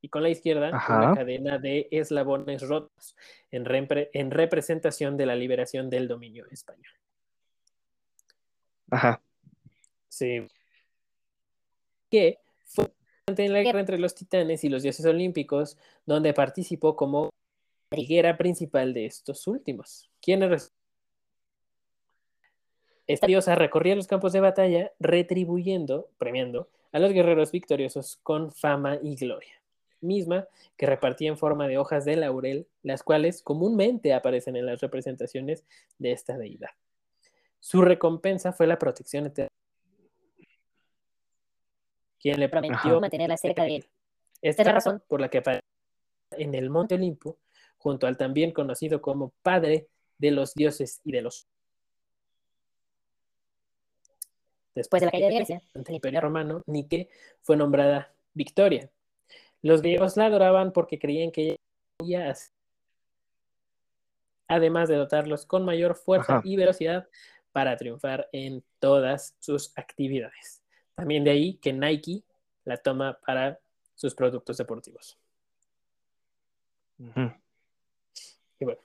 [0.01, 0.97] y con la izquierda Ajá.
[0.99, 3.15] una cadena de eslabones rotos
[3.49, 6.93] en, repre- en representación de la liberación del dominio español.
[8.91, 9.21] Ajá.
[10.09, 10.47] Sí.
[12.09, 12.85] Que fue
[13.27, 17.29] en la guerra entre los titanes y los dioses olímpicos, donde participó como
[17.89, 20.09] triguera principal de estos últimos.
[20.21, 20.71] Quienes
[23.07, 28.99] esta diosa recorría los campos de batalla, retribuyendo, premiando a los guerreros victoriosos con fama
[29.01, 29.61] y gloria,
[30.01, 34.81] misma que repartía en forma de hojas de laurel, las cuales comúnmente aparecen en las
[34.81, 35.63] representaciones
[35.99, 36.71] de esta deidad.
[37.59, 39.49] Su recompensa fue la protección eterna,
[42.19, 42.99] quien le prometió Ajá.
[42.99, 43.89] mantenerla cerca de él.
[44.41, 45.41] Esta es la razón por la que
[46.31, 47.37] en el Monte Olimpo,
[47.77, 51.47] junto al también conocido como Padre de los dioses y de los
[54.77, 57.09] Después de la caída de Grecia ante el Imperio Romano, Nike
[57.41, 58.91] fue nombrada Victoria.
[59.63, 61.55] Los griegos la adoraban porque creían que
[61.99, 62.35] ella
[64.47, 66.41] además de dotarlos con mayor fuerza Ajá.
[66.45, 67.07] y velocidad
[67.57, 70.61] para triunfar en todas sus actividades.
[70.93, 72.21] También de ahí que Nike
[72.65, 73.57] la toma para
[73.95, 75.17] sus productos deportivos.
[76.99, 78.79] Y bueno,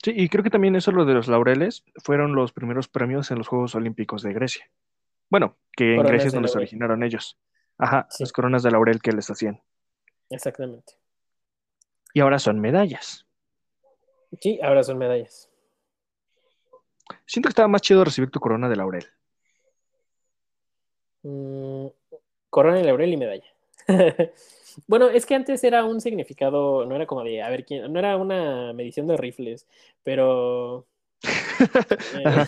[0.00, 3.38] Sí, y creo que también eso, lo de los laureles, fueron los primeros premios en
[3.38, 4.70] los Juegos Olímpicos de Grecia.
[5.28, 7.36] Bueno, que en Grecia es de donde se originaron ellos.
[7.78, 8.22] Ajá, Sí.
[8.22, 9.60] las coronas de laurel que les hacían.
[10.30, 10.92] exactamente.
[12.14, 13.26] Y ahora son medallas.
[14.40, 15.47] Sí, ahora son medallas.
[17.26, 19.06] Siento que estaba más chido recibir tu corona de laurel.
[21.22, 21.86] Mm,
[22.50, 23.46] corona y laurel y medalla.
[24.86, 27.98] bueno, es que antes era un significado, no era como de, a ver quién, no
[27.98, 29.66] era una medición de rifles,
[30.02, 30.86] pero...
[32.14, 32.44] eh,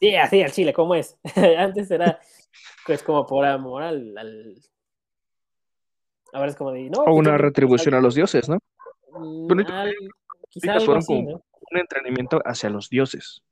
[0.00, 1.16] sí, así al chile, ¿cómo es?
[1.58, 2.20] antes era
[2.86, 4.16] pues como por amor al...
[4.16, 4.56] al-
[6.32, 8.58] Ahora es como de, no, O una retribución a los dioses, ¿no?
[9.12, 9.94] Mm, Bueno, y tú- al-
[10.50, 11.44] quizá Ellos algo fueron así, como ¿no?
[11.70, 13.42] un entrenamiento hacia los dioses.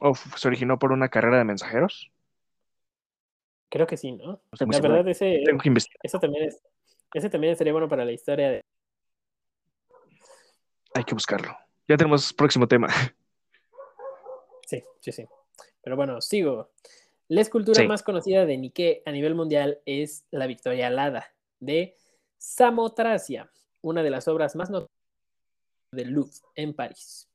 [0.00, 2.10] ¿O se originó por una carrera de mensajeros?
[3.68, 4.40] Creo que sí, ¿no?
[4.58, 5.98] La verdad, ese, Tengo que investigar.
[6.02, 6.60] eso también es,
[7.14, 8.62] ese también sería bueno para la historia de
[10.94, 11.56] Hay que buscarlo.
[11.88, 12.88] Ya tenemos próximo tema.
[14.66, 15.26] Sí, sí, sí.
[15.82, 16.70] Pero bueno, sigo.
[17.28, 17.86] La escultura Sí.
[17.86, 21.96] más conocida de Nike a nivel mundial es la Victoria Alada de
[22.38, 23.50] Samotracia,
[23.80, 24.90] una de las obras más notables
[25.92, 27.28] del Louvre en París.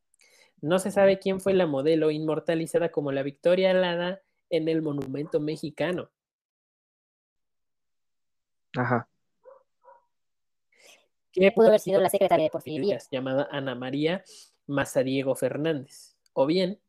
[0.62, 5.40] No se sabe quién fue la modelo inmortalizada como la Victoria Alada en el monumento
[5.40, 6.10] mexicano.
[8.76, 9.08] Ajá.
[11.32, 14.24] que pudo haber sido la secretaria de Porfirio Díaz, llamada Ana María
[14.66, 16.80] Mazariego Fernández, o bien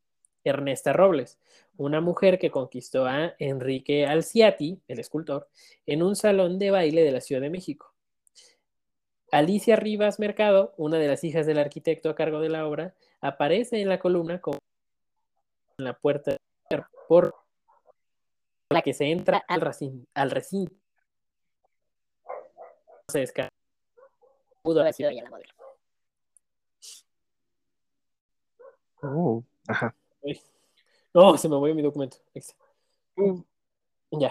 [0.45, 1.39] Ernesta Robles,
[1.77, 5.49] una mujer que conquistó a Enrique Alciati, el escultor,
[5.87, 7.95] en un salón de baile de la Ciudad de México.
[9.31, 13.81] Alicia Rivas Mercado, una de las hijas del arquitecto a cargo de la obra, aparece
[13.81, 14.59] en la columna como
[15.79, 16.37] en la puerta
[17.09, 17.35] por
[18.71, 20.75] la que se entra al, racin- al recinto.
[23.09, 23.49] Se descarga.
[24.63, 25.53] Pudo haber sido ella la modelo.
[29.03, 29.95] Oh, ajá.
[31.15, 32.19] No, se me movió mi documento.
[33.17, 33.43] Uh,
[34.11, 34.31] Ya.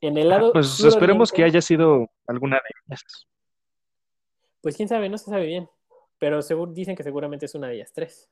[0.00, 0.52] En el lado.
[0.52, 3.02] pues esperemos que haya sido alguna de ellas.
[4.60, 5.70] Pues quién sabe, no se sabe bien.
[6.18, 8.28] Pero seguro, dicen que seguramente es una de ellas tres.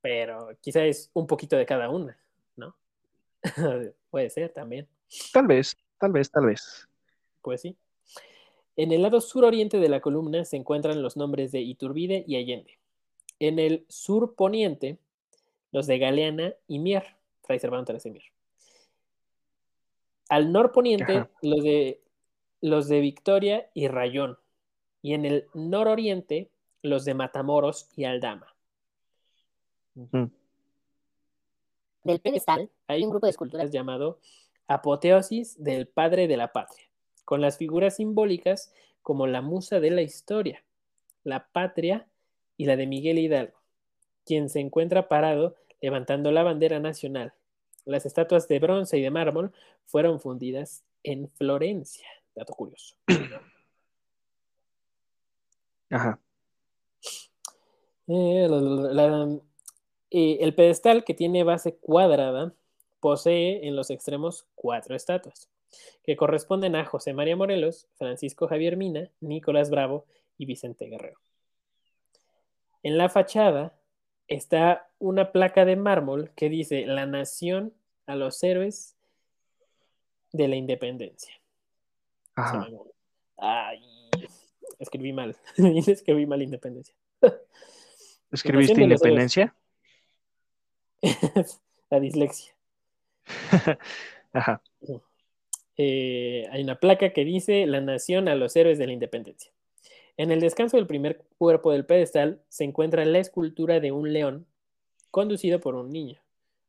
[0.00, 2.18] Pero quizá es un poquito de cada una,
[2.56, 2.76] ¿no?
[4.10, 4.88] Puede ser también.
[5.32, 6.88] Tal vez, tal vez, tal vez.
[7.42, 7.76] Pues sí.
[8.76, 12.78] En el lado suroriente de la columna se encuentran los nombres de Iturbide y Allende.
[13.38, 14.98] En el sur poniente,
[15.70, 17.04] los de Galeana y Mier,
[17.42, 18.24] Fray Servando Teresa y Mier.
[20.28, 21.30] Al norponiente, Ajá.
[21.42, 22.00] los de,
[22.60, 24.38] los de Victoria y Rayón.
[25.02, 26.50] Y en el nororiente,
[26.84, 28.54] los de Matamoros y Aldama.
[32.04, 34.20] Del pedestal hay un grupo de esculturas llamado
[34.68, 36.84] Apoteosis del Padre de la Patria,
[37.24, 40.62] con las figuras simbólicas como la musa de la historia,
[41.22, 42.06] la patria
[42.58, 43.58] y la de Miguel Hidalgo,
[44.26, 47.32] quien se encuentra parado levantando la bandera nacional.
[47.86, 49.52] Las estatuas de bronce y de mármol
[49.86, 52.08] fueron fundidas en Florencia.
[52.34, 52.94] Dato curioso.
[55.90, 56.18] Ajá.
[58.06, 59.38] Eh, la- la- la-
[60.10, 62.52] eh, el pedestal, que tiene base cuadrada,
[63.00, 65.48] posee en los extremos cuatro estatuas,
[66.02, 70.04] que corresponden a José María Morelos, Francisco Javier Mina, Nicolás Bravo
[70.38, 71.18] y Vicente Guerrero.
[72.82, 73.74] En la fachada
[74.28, 77.74] está una placa de mármol que dice La nación
[78.06, 78.94] a los héroes
[80.32, 81.34] de la independencia.
[82.34, 82.68] Ajá.
[83.36, 83.80] Ay,
[84.78, 85.36] escribí mal.
[85.56, 86.94] escribí mal independencia.
[88.34, 89.54] ¿Escribiste independencia?
[91.90, 92.52] la dislexia.
[94.32, 94.60] Ajá.
[95.76, 99.52] Eh, hay una placa que dice La nación a los héroes de la independencia.
[100.16, 104.46] En el descanso del primer cuerpo del pedestal se encuentra la escultura de un león
[105.12, 106.20] conducido por un niño,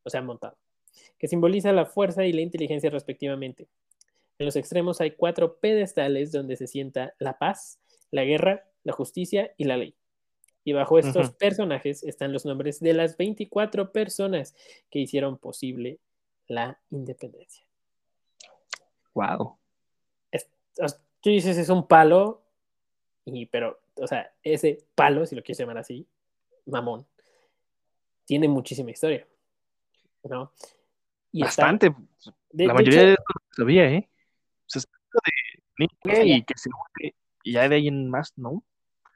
[0.04, 0.56] o sea, montado,
[1.18, 3.66] que simboliza la fuerza y la inteligencia respectivamente.
[4.38, 7.80] En los extremos hay cuatro pedestales donde se sienta la paz,
[8.12, 9.96] la guerra, la justicia y la ley.
[10.66, 14.52] Y bajo estos personajes están los nombres de las 24 personas
[14.90, 16.00] que hicieron posible
[16.48, 17.64] la independencia.
[19.14, 19.56] Wow.
[21.20, 22.42] Tú dices es un palo,
[23.24, 26.04] y, pero, o sea, ese palo, si lo quieres llamar así,
[26.66, 27.06] mamón,
[28.24, 29.24] tiene muchísima historia.
[30.24, 30.50] ¿No?
[31.30, 31.94] Y está- Bastante.
[32.50, 34.08] de- la de mayoría hecho, de eso lo sabía, ¿eh?
[34.66, 34.82] O sea,
[35.78, 35.86] de
[36.18, 38.64] niña y que se une, y ya de ahí en más, ¿no?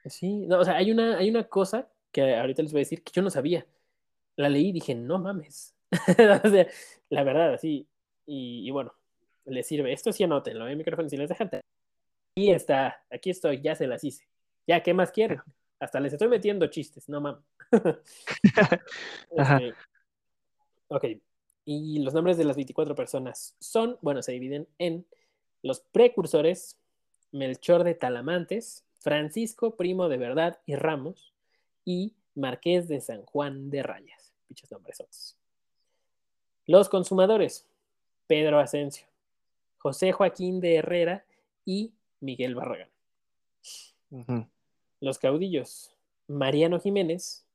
[0.07, 3.03] Sí, no, o sea, hay una, hay una cosa que ahorita les voy a decir
[3.03, 3.67] que yo no sabía.
[4.37, 5.75] La leí y dije, no mames.
[6.45, 6.67] o sea,
[7.11, 7.87] la verdad, así.
[8.27, 8.95] Y, y bueno,
[9.45, 9.93] les sirve.
[9.93, 10.77] Esto sí anótenlo, ¿eh?
[10.77, 11.51] Micrófono, si les dejan.
[11.53, 14.27] Aquí está, aquí estoy, ya se las hice.
[14.67, 15.41] Ya, ¿qué más quieren?
[15.79, 17.45] Hasta les estoy metiendo chistes, no mames.
[19.31, 19.75] Este,
[20.89, 21.05] ok.
[21.65, 25.07] Y los nombres de las 24 personas son, bueno, se dividen en
[25.63, 26.79] los precursores,
[27.33, 31.35] Melchor de Talamantes, Francisco Primo de Verdad y Ramos,
[31.85, 34.33] y Marqués de San Juan de Rayas.
[34.47, 35.37] Pichos nombres otros.
[36.67, 37.67] Los consumadores,
[38.27, 39.07] Pedro Asensio,
[39.79, 41.25] José Joaquín de Herrera
[41.65, 42.89] y Miguel Barragán.
[45.01, 45.97] Los caudillos,
[46.29, 47.47] Mariano Jiménez,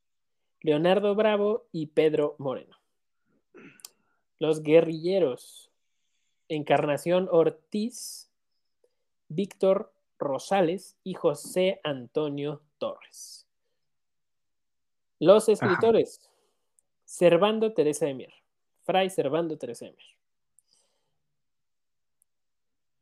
[0.62, 2.77] Leonardo Bravo y Pedro Moreno.
[4.39, 5.71] Los guerrilleros,
[6.49, 8.29] Encarnación Ortiz,
[9.29, 13.45] Víctor Rosales y José Antonio Torres.
[15.19, 16.21] Los escritores,
[17.06, 18.34] Servando Teresa de Mier,
[18.84, 20.15] Fray Servando Teresa de Mier.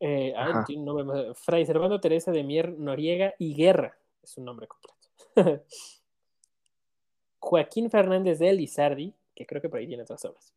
[0.05, 5.07] Eh, ay, un Fray Servando Teresa de Mier Noriega y Guerra, es su nombre completo.
[7.39, 10.53] Joaquín Fernández de Elizardi, que creo que por ahí tiene otras obras,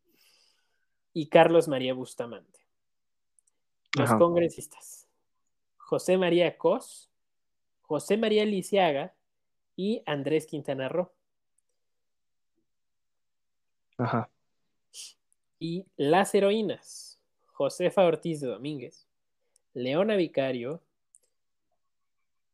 [1.12, 2.60] y Carlos María Bustamante.
[3.96, 4.18] Los Ajá.
[4.18, 5.05] congresistas,
[5.86, 7.08] José María Cos,
[7.82, 9.14] José María Lisiaga
[9.76, 11.12] y Andrés Quintana Roo.
[13.96, 14.28] Ajá.
[15.60, 17.20] Y las heroínas,
[17.52, 19.06] Josefa Ortiz de Domínguez,
[19.74, 20.82] Leona Vicario,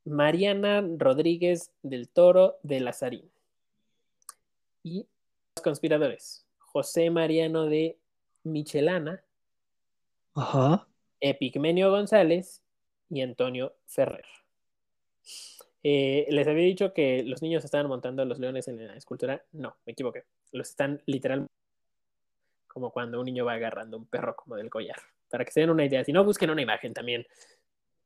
[0.05, 3.31] Mariana Rodríguez del Toro de Lazarín.
[4.83, 5.07] Y
[5.57, 7.97] los conspiradores, José Mariano de
[8.45, 9.25] Michelana,
[10.35, 10.87] Ajá.
[11.18, 12.62] Epigmenio González
[13.12, 14.25] y Antonio Ferrer.
[15.85, 19.44] Eh, les había dicho que los niños estaban montando a los leones en la escultura.
[19.53, 20.25] No, me equivoqué.
[20.53, 21.53] Los están literalmente
[22.66, 24.96] como cuando un niño va agarrando un perro como del collar.
[25.29, 26.05] Para que se den una idea.
[26.05, 27.27] Si no, busquen una imagen también.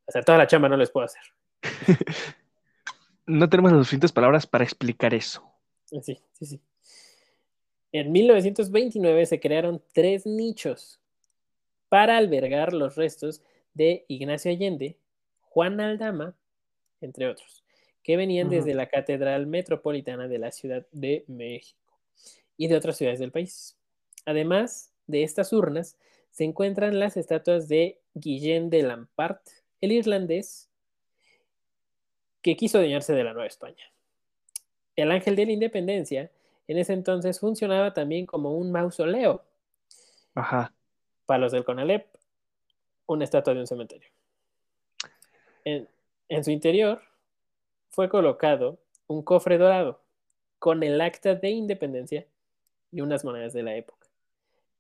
[0.07, 1.23] O sea, toda la chamba no les puedo hacer.
[3.29, 5.43] No tenemos las suficientes palabras para explicar eso.
[5.87, 6.61] Sí, sí, sí.
[7.91, 11.01] En 1929 se crearon tres nichos
[11.89, 13.43] para albergar los restos
[13.77, 14.97] de Ignacio Allende,
[15.43, 16.35] Juan Aldama,
[17.03, 17.63] entre otros,
[18.03, 21.99] que venían desde la Catedral Metropolitana de la Ciudad de México
[22.57, 23.77] y de otras ciudades del país.
[24.25, 25.99] Además de estas urnas,
[26.31, 29.41] se encuentran las estatuas de Guillén de Lampart,
[29.81, 30.71] el irlandés,
[32.41, 33.85] que quiso adueñarse de la Nueva España.
[34.95, 36.31] El Ángel de la Independencia
[36.67, 39.45] en ese entonces funcionaba también como un mausoleo
[40.35, 40.73] Ajá.
[41.27, 42.07] para los del CONALEP,
[43.07, 44.09] una estatua de un cementerio.
[45.65, 45.89] En,
[46.29, 47.01] en su interior
[47.89, 50.01] fue colocado un cofre dorado
[50.59, 52.27] con el acta de independencia
[52.91, 54.07] y unas monedas de la época.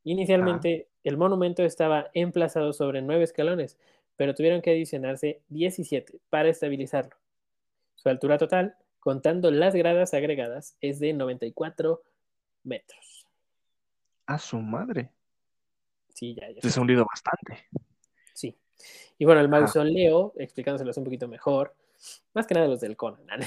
[0.04, 3.76] Inicialmente, el monumento estaba emplazado sobre nueve escalones,
[4.16, 7.16] pero tuvieron que adicionarse 17 para estabilizarlo.
[7.96, 12.02] Su altura total, contando las gradas agregadas, es de 94
[12.62, 13.26] metros.
[14.26, 15.10] A su madre.
[16.14, 16.60] Sí, ya, ya.
[16.60, 17.66] Se ha hundido bastante.
[19.18, 21.74] Y bueno, el mausoleo, explicándoselos un poquito mejor,
[22.34, 23.40] más que nada los del Conan.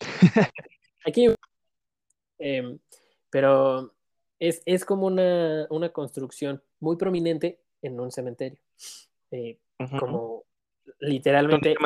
[1.06, 1.28] Aquí
[2.40, 2.78] Em,
[3.28, 3.94] pero
[4.38, 8.58] es, es como una, una, construcción muy prominente en un cementerio.
[9.30, 10.00] Eh, uh -huh.
[10.00, 10.44] Como
[10.98, 11.76] literalmente...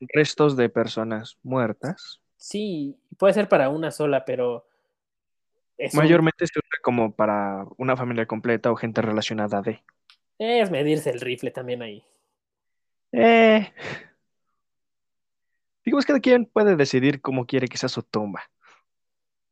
[0.00, 2.20] Restos de personas muertas.
[2.36, 4.66] Sí, puede ser para una sola, pero...
[5.94, 6.48] Mayormente un...
[6.48, 9.82] se usa como para una familia completa o gente relacionada de.
[10.38, 12.04] Es medirse el rifle también ahí.
[13.12, 13.72] Eh.
[15.84, 18.42] Digamos que cada quien puede decidir cómo quiere que sea su tumba.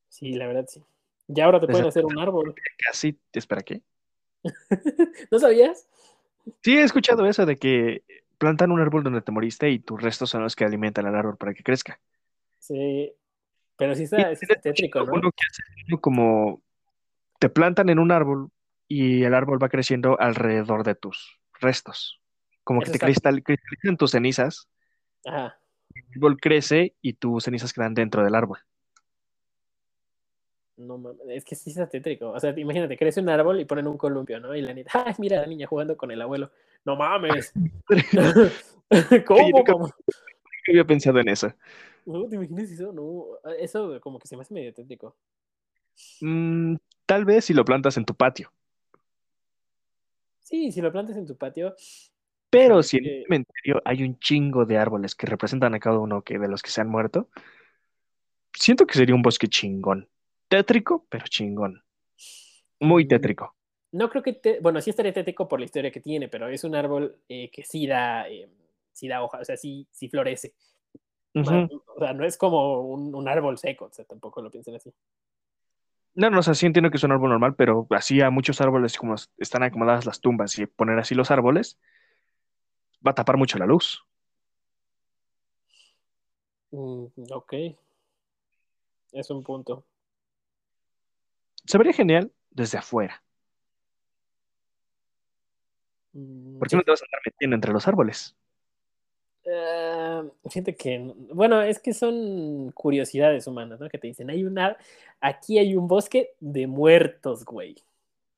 [0.08, 0.82] Sí, la verdad sí.
[1.28, 2.54] Y ahora te pueden hacer un árbol.
[2.84, 3.82] Casi, espera, ¿qué?
[5.30, 5.86] ¿No sabías?
[6.62, 8.02] Sí, he escuchado eso de que
[8.38, 11.36] plantan un árbol donde te moriste y tus restos son los que alimentan al árbol
[11.36, 12.00] para que crezca.
[12.58, 13.12] Sí,
[13.76, 15.12] pero sí está, sí está tétrico, ¿no?
[15.12, 16.60] Uno que hace como
[17.38, 18.50] te plantan en un árbol
[18.88, 22.20] y el árbol va creciendo alrededor de tus restos.
[22.64, 24.68] Como que te cristal, cristalizan tus cenizas.
[25.24, 25.58] Ajá.
[25.94, 28.58] El árbol crece y tus cenizas quedan dentro del árbol.
[30.76, 32.30] No mames, es que sí está tétrico.
[32.30, 34.54] O sea, imagínate, crece un árbol y ponen un columpio, ¿no?
[34.54, 36.50] Y la niña, ¡ay, mira la niña jugando con el abuelo!
[36.84, 37.52] ¡No mames!
[39.26, 39.64] ¿Cómo?
[39.64, 39.86] ¿Cómo?
[40.66, 41.52] Yo había pensado en eso.
[42.04, 42.92] No, ¿te imaginas eso?
[42.92, 43.24] No,
[43.58, 45.16] eso como que se me hace medio tétrico.
[46.20, 46.76] Mm,
[47.06, 48.52] tal vez si lo plantas en tu patio.
[50.52, 51.74] Sí, si lo plantas en tu patio.
[52.50, 56.20] Pero si en el cementerio hay un chingo de árboles que representan a cada uno
[56.20, 57.30] que, de los que se han muerto,
[58.52, 60.10] siento que sería un bosque chingón.
[60.48, 61.82] Tétrico, pero chingón.
[62.80, 63.56] Muy tétrico.
[63.92, 66.64] No creo que, te, bueno, sí estaría tétrico por la historia que tiene, pero es
[66.64, 68.46] un árbol eh, que sí da, eh,
[68.92, 70.52] sí da hoja, o sea, sí, sí florece.
[71.32, 71.82] Uh -huh.
[71.96, 74.92] O sea, no es como un, un, árbol seco, o sea, tampoco lo piensen así.
[76.14, 78.60] No, no, o sea, sí entiendo que es un árbol normal, pero así a muchos
[78.60, 81.78] árboles, como están acomodadas las tumbas y poner así los árboles,
[83.06, 84.04] va a tapar mucho la luz.
[86.70, 87.54] Mm, ok.
[89.12, 89.84] Es un punto.
[91.64, 93.22] Se vería genial desde afuera.
[96.12, 98.36] Mm, ¿Por qué no te vas a andar metiendo entre los árboles?
[99.44, 100.30] Uh,
[100.78, 103.88] que, bueno, es que son curiosidades humanas, ¿no?
[103.88, 104.76] Que te dicen, hay una,
[105.20, 107.76] aquí hay un bosque de muertos, güey.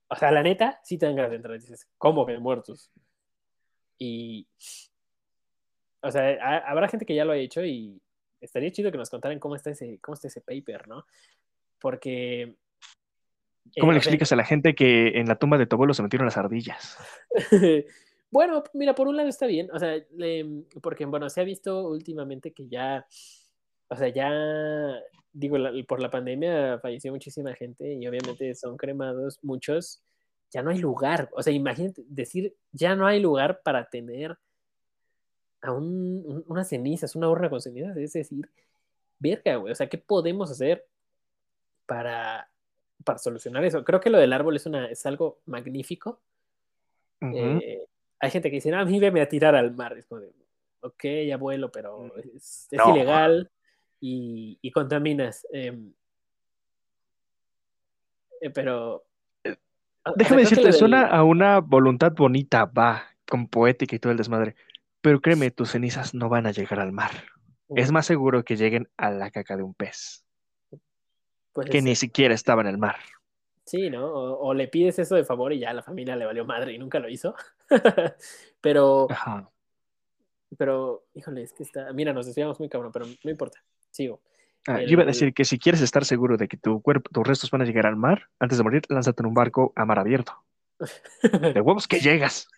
[0.09, 2.38] O sea, la neta, sí te dan ganas de entrar y dices, ¿cómo que de
[2.38, 2.90] muertos?
[3.98, 4.46] Y,
[6.00, 8.00] o sea, habrá gente que ya lo ha hecho y
[8.40, 11.05] estaría chido que nos contaran cómo está ese, cómo está ese paper, ¿no?
[11.80, 12.57] Porque
[13.78, 15.94] ¿Cómo eh, le explicas sea, a la gente que en la tumba de tu abuelo
[15.94, 16.98] se metieron las ardillas?
[18.35, 19.95] bueno, mira, por un lado está bien, o sea,
[20.82, 23.07] porque, bueno, se ha visto últimamente que ya,
[23.87, 24.28] o sea, ya,
[25.32, 30.03] digo, la, por la pandemia falleció muchísima gente y obviamente son cremados muchos,
[30.51, 34.37] ya no hay lugar, o sea, imagínate decir, ya no hay lugar para tener
[35.62, 38.51] a un, un, unas cenizas, una urna con cenizas, es decir,
[39.20, 40.85] verga, güey, o sea, ¿qué podemos hacer
[41.87, 42.51] para
[43.05, 43.85] para solucionar eso.
[43.85, 46.20] Creo que lo del árbol es, una, es algo magnífico.
[47.20, 47.61] Uh -huh.
[47.62, 47.84] eh,
[48.25, 49.97] hay gente que dice, no, a mí veme a tirar al mar.
[49.99, 50.33] Es como de,
[50.81, 52.95] ok, abuelo, pero es, es no.
[52.95, 53.51] ilegal
[54.01, 55.47] y, y contaminas.
[55.53, 55.79] Eh,
[58.41, 59.05] eh, pero...
[60.16, 61.14] Déjame o sea, decirte, suena del...
[61.14, 64.55] a una voluntad bonita, va, con poética y todo el desmadre.
[65.01, 67.11] Pero créeme, tus cenizas no van a llegar al mar.
[67.68, 67.81] Uh -huh.
[67.81, 70.25] Es más seguro que lleguen a la caca de un pez.
[71.53, 72.97] Pues que ni siquiera estaba en el mar.
[73.64, 74.07] Sí, ¿no?
[74.07, 76.79] O, o, le pides eso de favor y ya la familia le valió madre y
[76.79, 77.35] nunca lo hizo.
[78.60, 79.06] pero.
[79.10, 79.50] Ajá.
[80.56, 81.92] Pero, híjole, es que está.
[81.92, 83.62] Mira, nos desviamos muy cabrón, pero no importa.
[83.90, 84.20] Sigo.
[84.66, 84.86] Ah, el...
[84.86, 87.50] Yo iba a decir que si quieres estar seguro de que tu cuerpo, tus restos
[87.50, 90.32] van a llegar al mar, antes de morir, lánzate en un barco a mar abierto.
[91.54, 92.48] de huevos que llegas.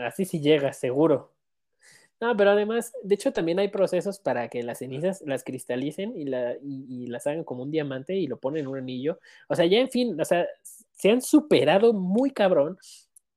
[0.00, 1.32] Así sí llegas, seguro.
[2.20, 6.26] No, pero además, de hecho, también hay procesos para que las cenizas las cristalicen y,
[6.26, 9.18] la, y, y, las hagan como un diamante y lo ponen en un anillo.
[9.48, 12.76] O sea, ya en fin, o sea, se han superado muy cabrón.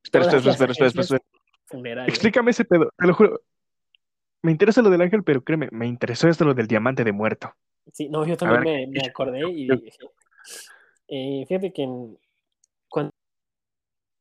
[0.03, 1.19] Espera, espera, espera, espera, espera,
[1.71, 2.05] espera.
[2.05, 3.41] Explícame ese pedo, te lo juro.
[4.41, 7.53] Me interesa lo del ángel, pero créeme, me interesó esto lo del diamante de muerto.
[7.91, 9.67] Sí, no, yo también ver, me, me, acordé y
[11.07, 12.17] eh, fíjate que en,
[12.87, 13.11] cuando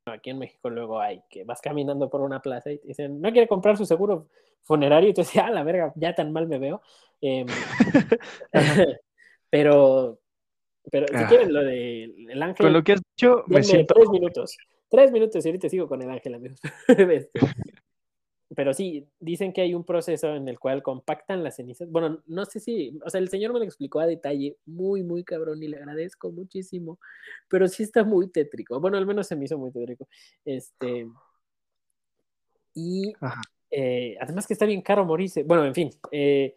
[0.06, 3.30] aquí en México luego hay que vas caminando por una plaza y te dicen, no
[3.32, 4.28] quiere comprar su seguro
[4.62, 6.82] funerario y tú dices, ah, la verga, ya tan mal me veo.
[7.20, 7.46] Eh,
[9.50, 10.18] pero,
[10.90, 11.26] pero si ah.
[11.28, 12.66] quieren lo del de, ángel.
[12.66, 13.94] Con lo que has dicho, me siento.
[13.94, 14.56] Tres minutos.
[14.92, 16.60] Tres minutos y ahorita sigo con el ángel, amigos.
[16.88, 17.40] Este,
[18.54, 21.90] pero sí, dicen que hay un proceso en el cual compactan las cenizas.
[21.90, 25.24] Bueno, no sé si, o sea, el señor me lo explicó a detalle, muy, muy
[25.24, 26.98] cabrón, y le agradezco muchísimo,
[27.48, 28.78] pero sí está muy tétrico.
[28.80, 30.06] Bueno, al menos se me hizo muy tétrico.
[30.44, 31.08] Este.
[32.74, 33.14] Y
[33.70, 35.42] eh, además que está bien caro morirse.
[35.42, 35.90] Bueno, en fin.
[36.10, 36.54] Eh,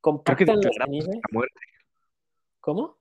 [0.00, 1.16] compactan las cenizas.
[2.60, 2.96] ¿Cómo?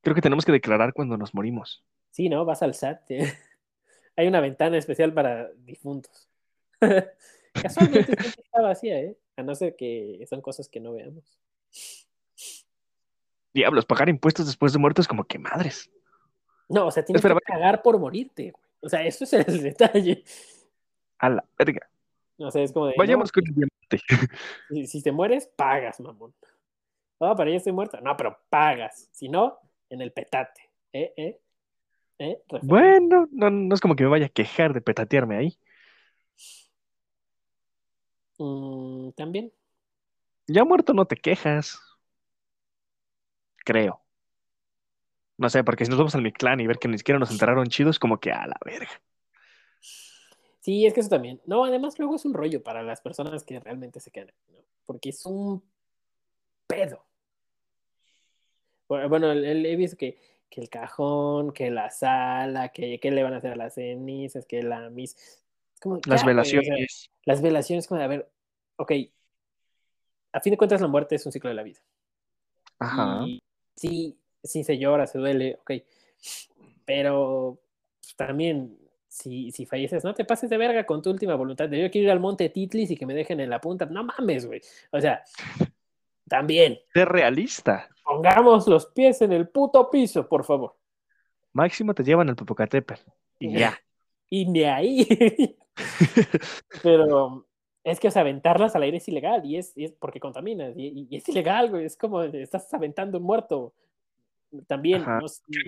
[0.00, 1.82] Creo que tenemos que declarar cuando nos morimos.
[2.12, 2.44] Sí, ¿no?
[2.44, 3.10] Vas al SAT.
[4.16, 6.28] Hay una ventana especial para difuntos.
[7.54, 9.16] Casualmente está vacía, ¿eh?
[9.36, 11.24] A no ser que son cosas que no veamos.
[13.54, 15.90] Diablos, pagar impuestos después de muertos como que madres.
[16.68, 18.64] No, o sea, tienes Espera, que pagar por morirte, güey.
[18.80, 20.24] O sea, eso es el detalle.
[21.18, 21.88] A la verga.
[22.38, 22.94] O sea, es como de.
[22.98, 24.38] Vayamos no, con el diamante.
[24.68, 26.34] si, si te mueres, pagas, mamón.
[27.20, 28.00] No, pero ya estoy muerta.
[28.00, 29.08] No, pero pagas.
[29.12, 29.58] Si no,
[29.88, 30.70] en el petate.
[30.92, 31.12] ¿Eh?
[31.16, 31.40] ¿Eh?
[32.22, 32.40] ¿Eh?
[32.62, 35.58] Bueno, no, no es como que me vaya a quejar de petatearme ahí.
[38.38, 39.52] Mm, También.
[40.46, 41.80] Ya muerto no te quejas.
[43.64, 44.00] Creo.
[45.36, 47.32] No sé, porque si nos vamos al mi clan y ver que ni siquiera nos
[47.32, 49.02] enterraron chidos, como que a la verga.
[50.60, 51.40] Sí, es que eso también.
[51.44, 54.58] No, además luego es un rollo para las personas que realmente se quedan, ¿no?
[54.86, 55.64] Porque es un
[56.68, 57.04] pedo.
[58.86, 60.18] Bueno, he visto que,
[60.52, 64.44] que el cajón, que la sala, que, que le van a hacer a las cenizas,
[64.46, 65.16] que la mis.
[65.80, 67.10] Como, Las ya, güey, o sea, velaciones.
[67.24, 68.30] las velaciones, como de, a ver,
[68.76, 68.92] ok,
[70.32, 71.80] a fin de cuentas la muerte es un ciclo de la vida.
[72.78, 73.24] Ajá.
[73.26, 73.42] Y
[73.74, 75.72] sí, sí se llora, se duele, ok.
[76.84, 77.58] Pero
[78.16, 78.78] también,
[79.08, 81.68] si, si falleces, no te pases de verga con tu última voluntad.
[81.68, 83.86] de Yo quiero ir al monte Titlis y que me dejen en la punta.
[83.86, 84.60] No mames, güey.
[84.90, 85.22] O sea,
[86.28, 87.88] también, Ser realista.
[88.04, 90.76] Pongamos los pies en el puto piso, por favor.
[91.52, 93.02] Máximo te llevan al Popocatépetl.
[93.38, 93.78] Y ya.
[94.30, 95.56] Y de ahí.
[96.82, 97.46] Pero
[97.84, 100.74] es que, o sea, aventarlas al aire es ilegal y es, y es porque contaminas.
[100.76, 101.84] Y, y es ilegal, güey.
[101.84, 103.74] Es como estás aventando un muerto.
[104.66, 105.26] También, no, no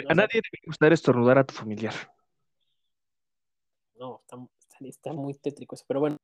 [0.08, 1.94] A nadie le debe gustar estornudar a tu familiar.
[3.96, 5.84] No, está, está- está muy tétrico eso.
[5.86, 6.16] Pero bueno,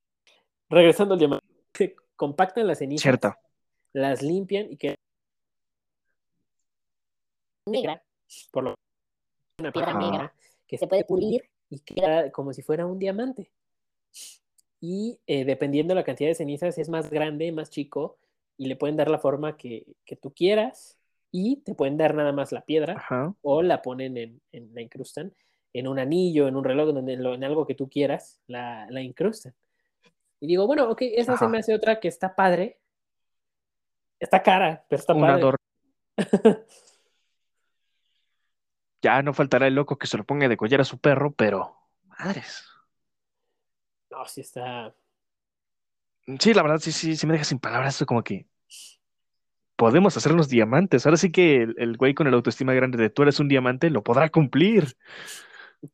[0.69, 1.47] regresando al diamante,
[2.17, 3.35] compactan las cenizas, Cierto.
[3.93, 4.95] las limpian y queda
[7.67, 8.03] negra,
[8.51, 8.75] por lo
[9.59, 9.99] una piedra Ajá.
[9.99, 10.35] negra
[10.67, 13.51] que se puede pulir y queda como si fuera un diamante.
[14.81, 18.19] Y eh, dependiendo de la cantidad de cenizas, es más grande, más chico,
[18.57, 20.99] y le pueden dar la forma que, que tú quieras,
[21.31, 23.35] y te pueden dar nada más la piedra, Ajá.
[23.43, 25.35] o la ponen en, en- la incrustan
[25.73, 28.87] en un anillo, en un reloj, donde, en, lo- en algo que tú quieras, la,
[28.91, 29.55] la incrustan.
[30.41, 32.79] Y digo, bueno, ok, esa se me hace otra que está padre.
[34.19, 35.51] Está cara, pero está Un padre.
[39.03, 41.77] Ya no faltará el loco que se lo ponga de collar a su perro, pero
[42.05, 42.67] madres.
[44.11, 44.95] no, sí está.
[46.39, 47.95] Sí, la verdad, sí, sí, sí me deja sin palabras.
[47.95, 48.47] Esto como que
[49.77, 51.07] podemos hacernos diamantes.
[51.07, 53.91] Ahora sí que el, el güey con el autoestima grande de tú eres un diamante
[53.91, 54.97] lo podrá cumplir.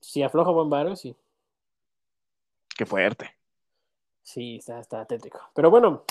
[0.01, 1.17] Si afloja buen varo, sí.
[2.77, 3.37] Qué fuerte.
[4.23, 5.41] Sí, está, está tétrico.
[5.55, 6.05] Pero bueno,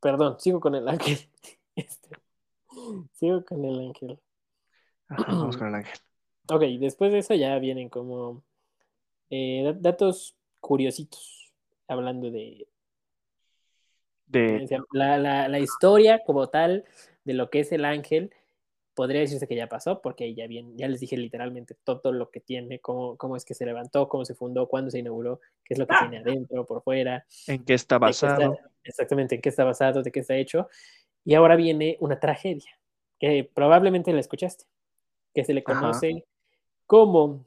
[0.00, 1.18] perdón, sigo con el ángel.
[1.74, 2.10] Este,
[3.14, 4.20] sigo con el ángel.
[5.12, 5.98] Ajá, vamos con el ángel.
[6.50, 8.42] Ok, después de eso ya vienen como
[9.30, 11.52] eh, da- datos curiositos,
[11.88, 12.66] hablando de
[14.26, 16.84] De, la, la- la historia como tal
[17.24, 18.32] de lo que es el ángel.
[18.94, 22.40] Podría decirse que ya pasó, porque ya bien, ya les dije literalmente todo lo que
[22.40, 25.78] tiene, cómo, cómo es que se levantó, cómo se fundó, cuándo se inauguró, qué es
[25.78, 28.58] lo que tiene adentro, por fuera, en qué está de qué está- basado.
[28.84, 30.68] exactamente en qué está basado, de qué está hecho.
[31.24, 32.70] Y ahora viene una tragedia,
[33.18, 34.64] que probablemente la escuchaste,
[35.34, 35.80] que se le Ajá.
[35.80, 36.24] conoce
[36.86, 37.44] como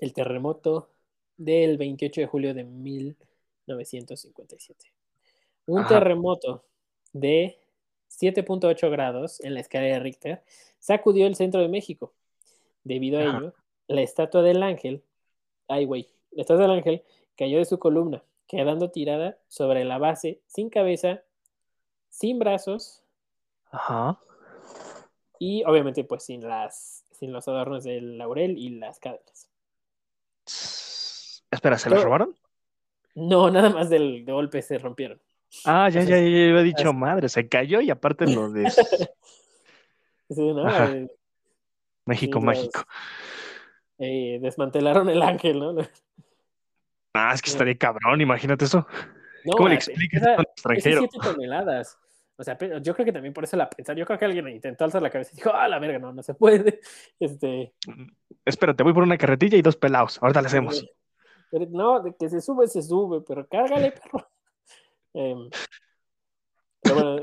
[0.00, 0.90] el terremoto
[1.36, 4.92] del 28 de julio de 1957.
[5.66, 5.88] Un Ajá.
[5.88, 6.64] terremoto
[7.12, 7.58] de
[8.10, 10.42] 7.8 grados en la escala de Richter
[10.78, 12.12] sacudió el centro de México.
[12.84, 13.38] Debido a Ajá.
[13.38, 13.54] ello,
[13.88, 15.02] la estatua del ángel,
[15.68, 17.02] ay güey, la estatua del ángel
[17.36, 21.22] cayó de su columna, quedando tirada sobre la base, sin cabeza,
[22.10, 23.00] sin brazos
[23.70, 24.20] Ajá.
[25.38, 29.48] Y obviamente pues sin las sin los adornos del laurel y las cadenas.
[31.50, 32.34] Espera, ¿se Todo- robaron?
[33.14, 35.20] No, nada más del de golpe se rompieron.
[35.64, 38.64] Ah, ya, ya, ya, Entonces, ya había dicho, madre, se cayó y aparte lo de
[40.30, 40.68] Sí, ¿no?
[40.94, 41.08] Eh,
[42.06, 42.84] México los- mágico.
[43.98, 45.76] eh, desmantelaron el ángel, ¿no?
[47.14, 48.86] Ah, es que estaría cabrón, imagínate eso.
[49.44, 51.00] No, ¿Cómo le eh, explicas a un extranjero?
[51.04, 51.98] Esas 7 toneladas.
[52.36, 53.98] O sea, yo creo que también por eso la pensaron.
[53.98, 56.22] Yo creo que alguien intentó alzar la cabeza y dijo, ah, la verga, no, no
[56.22, 56.80] se puede.
[57.20, 57.74] Este,
[58.44, 60.18] Espérate, voy por una carretilla y dos pelados.
[60.20, 60.84] Ahorita le hacemos.
[61.50, 64.28] pero no, de que se sube, se sube, pero cárgale, perro.
[65.14, 65.48] Em,
[66.82, 67.20] pero bueno,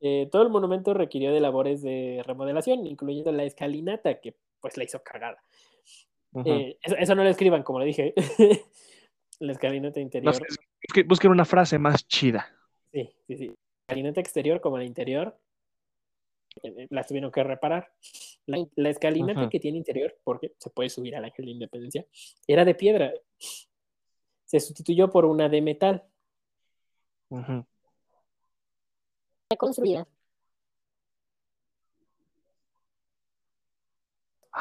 [0.00, 4.84] eh, todo el monumento requirió de labores de remodelación, incluyendo la escalinata, que pues la
[4.84, 5.42] hizo cagada.
[6.32, 6.50] Ujú.
[6.50, 8.14] Eh, eso, eso no lo escriban, como le dije.
[9.38, 10.34] la escalinata No interior.
[11.06, 12.48] busquen una frase más chida.
[12.92, 13.54] Sí, sí, sí.
[13.90, 15.36] Escalinata exterior como la interior.
[16.62, 17.92] eh, las tuvieron que reparar.
[18.46, 22.06] La, la escalinata que tiene interior, porque se puede subir al Ángel de Independencia,
[22.46, 23.12] era de piedra.
[24.44, 26.04] Se sustituyó por una de metal.
[27.30, 27.66] Ajá.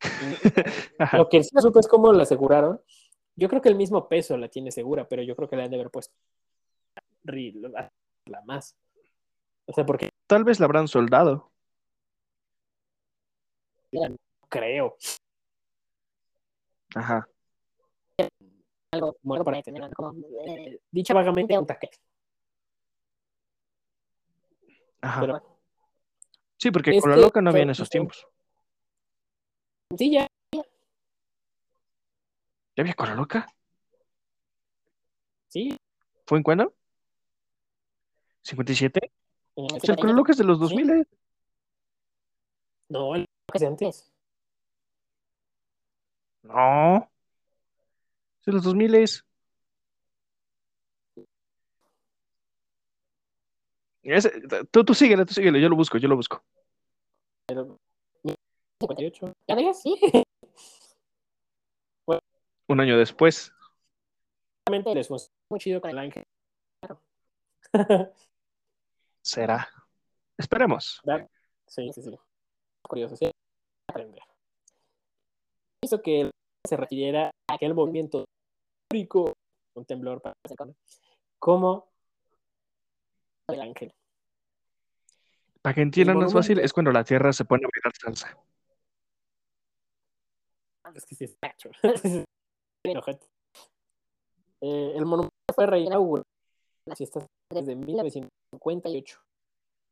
[1.12, 2.80] Lo que sí supe es cómo la aseguraron.
[3.36, 5.70] Yo creo que el mismo peso la tiene segura, pero yo creo que la han
[5.70, 6.14] de haber puesto
[7.22, 8.76] la más.
[9.66, 11.50] O sea, porque Tal vez la habrán soldado.
[14.48, 14.96] creo.
[16.94, 17.28] Ajá.
[18.92, 20.12] Algo bueno para entender como
[20.46, 21.98] eh, dicha vagamente un taquete.
[25.00, 25.20] Ajá.
[25.20, 25.46] Pero bueno,
[26.58, 27.92] Sí, porque con la que- loca no había en esos sí.
[27.92, 28.26] tiempos.
[29.96, 30.26] sí, ya.
[30.52, 30.62] ¿Ya
[32.82, 33.46] había con la loca?
[35.48, 35.76] Sí.
[36.26, 36.74] ¿Fue en cuándo?
[38.44, 39.12] ¿57?
[39.56, 41.06] en el O sea, el loca es de los 2000, ¿eh?
[42.88, 44.12] No, el que es de antes.
[46.42, 47.09] No.
[48.46, 49.24] De los 2000 es.
[54.02, 56.42] Ese- tú, tú síguele, tú síguele, yo lo busco, yo lo busco.
[57.48, 59.32] 58.
[59.46, 59.82] ¿Ya ves?
[59.82, 59.94] Sí.
[62.68, 63.52] Un año después.
[64.66, 66.22] Realmente les funcionó muy chido con el ángel.
[66.80, 67.00] Claro.
[69.22, 69.68] Será.
[70.38, 71.02] Esperemos.
[71.66, 72.16] sí, sí, sí.
[72.82, 73.28] Curioso, sí.
[73.88, 74.22] Aprender.
[75.82, 76.30] Hizo que
[76.66, 78.24] se requiriera aquel movimiento
[78.94, 79.32] histórico,
[79.74, 80.34] un temblor para
[81.38, 81.88] como-
[83.48, 83.92] el ángel.
[85.62, 88.38] Para que entiendan más fácil, es cuando la Tierra se pone a bailar salsa.
[90.84, 91.26] Ah, Es que sí,
[92.96, 93.26] ojete.
[94.62, 96.24] Eh, el monumento fue reinaugurado
[96.86, 99.18] en las fiestas desde 1958.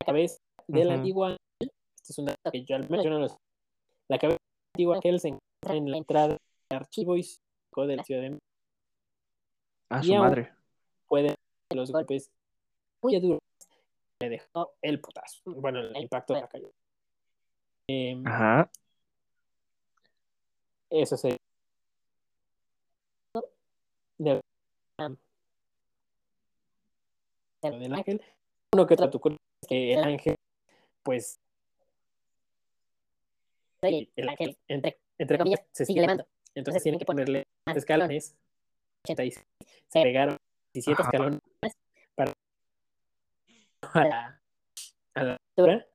[0.00, 0.96] La cabeza del Ujú.
[0.96, 3.36] antiguo ángel, este es un dato que yo al menos yo no lo sé.
[4.08, 6.38] La cabeza del antiguo ángel se encuentra en la entrada del
[6.70, 8.47] archivo histórico de la Ciudad de México.
[9.88, 10.52] A su madre.
[11.06, 11.34] Puede
[11.68, 12.30] que los golpes
[13.02, 13.40] muy duros
[14.20, 15.40] le dejó el putazo.
[15.44, 16.72] Bueno, el impacto de la calle.
[17.86, 18.70] Em, Ajá.
[20.90, 21.36] Eso se.
[24.18, 24.40] De...
[27.62, 28.22] Del ángel.
[28.72, 29.20] Uno que otro
[29.68, 30.36] que el ángel,
[31.02, 31.38] pues.
[33.82, 36.26] El, el ángel, entre, entre comillas, se sigue elevando.
[36.54, 38.36] Entonces tienen que ponerle más escalones.
[39.12, 39.44] 86.
[39.88, 40.36] Se agregaron
[40.72, 41.10] 17 Ajá.
[41.10, 41.40] escalones
[42.14, 42.34] para.
[45.14, 45.86] A la, altura.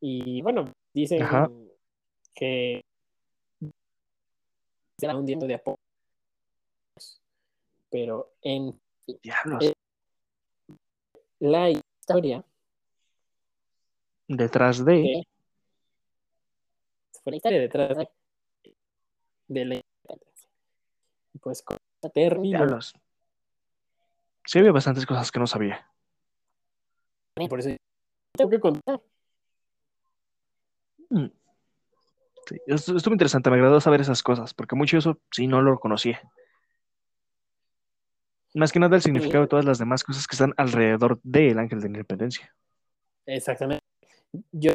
[0.00, 1.50] Y bueno, dicen Ajá.
[2.34, 2.82] que
[4.98, 5.80] se va hundiendo de a poco.
[7.90, 8.80] Pero en
[9.22, 9.64] Diablos.
[9.64, 9.74] Eh,
[11.40, 12.44] la historia
[14.28, 15.22] Detrás de.
[17.22, 18.08] fue la historia detrás de,
[19.48, 19.82] de la
[21.40, 21.76] Pues con
[22.14, 22.94] Diablos.
[24.44, 25.90] Sí, había bastantes cosas que no sabía.
[27.34, 27.70] Por eso
[28.36, 29.00] tengo que contar.
[31.10, 31.26] Mm.
[32.48, 35.62] Sí, estu- estuvo interesante, me agradó saber esas cosas, porque mucho de eso sí no
[35.62, 36.20] lo conocía.
[38.54, 41.80] Más que nada el significado de todas las demás cosas que están alrededor del ángel
[41.80, 42.54] de la independencia.
[43.26, 43.84] Exactamente.
[44.52, 44.72] Yo.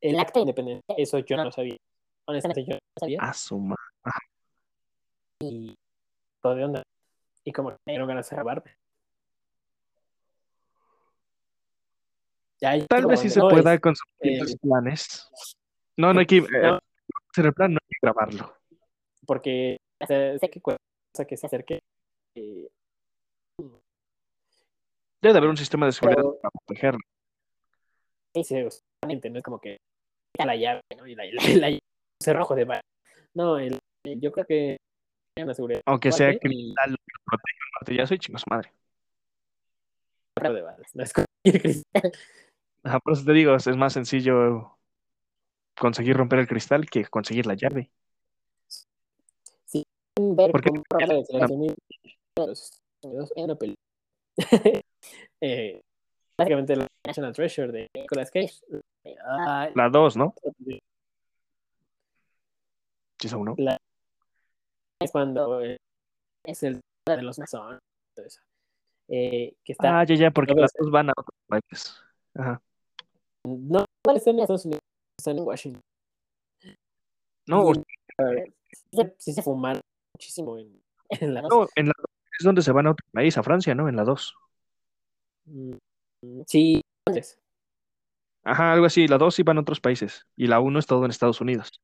[0.00, 1.76] El acta de independencia, eso yo no lo sabía.
[2.26, 3.18] Honestamente, yo no lo sabía.
[3.20, 3.76] A su ma-
[5.40, 5.74] Y
[6.40, 6.82] todo de onda.
[7.44, 8.76] Y como dieron ganas de grabarme.
[12.60, 15.28] Ya, ya, Tal vez sí se no, pueda es- con sus eh, planes.
[15.96, 16.38] No, no hay que.
[16.38, 16.78] eh, No.
[17.30, 18.54] hacer el plan, no hay que grabarlo.
[19.26, 20.78] porque sé que cosa
[21.26, 21.80] que se acerque.
[22.36, 22.68] eh,
[25.22, 27.00] Debe de haber un sistema de seguridad Pero- para protegerlo.
[28.34, 28.54] sí, sí,
[29.30, 29.78] no es como que
[30.36, 31.06] la llave, ¿no?
[31.06, 31.24] Y la,
[31.66, 31.78] la, la-
[32.24, 32.80] cerrojo de bala.
[33.34, 34.76] No, el, yo creo que
[35.42, 38.72] una seguridad Aunque sea cristal, lo que proteja el martillazo y chingo su madre.
[40.40, 40.94] de balas.
[40.94, 42.12] No es cualquier cristal.
[42.84, 44.78] Ajá, por eso te digo, es más sencillo
[45.78, 47.90] conseguir romper el cristal que conseguir la llave.
[50.16, 50.68] ver ¿Por qué?
[50.68, 51.76] cómo robar la Estados Unidos
[52.36, 53.84] de los Estados Unidos en una película.
[55.40, 55.80] eh,
[56.38, 58.54] básicamente la National Treasure de Nicolas Cage.
[59.24, 60.34] Ah, La 2, ¿no?
[65.00, 65.76] Es cuando eh,
[66.44, 67.80] es el de los masones.
[69.08, 72.00] Eh, que está, Ah, ya, ya, porque las dos van a otros países.
[72.34, 72.60] Ajá.
[73.44, 74.80] no, no están en Estados Unidos,
[75.18, 75.82] están en Washington.
[77.46, 77.72] No,
[79.18, 79.80] sí se- fumaron
[80.16, 82.06] muchísimo en, en la no, en la dos
[82.38, 83.88] es donde se van a otro país, a Francia, ¿no?
[83.88, 84.34] En la 2.
[85.46, 85.72] Mm,
[86.46, 86.80] Sí.
[88.42, 89.06] Ajá, algo así.
[89.06, 90.26] La 2 sí van a otros países.
[90.36, 91.80] Y la 1 es todo en Estados Unidos.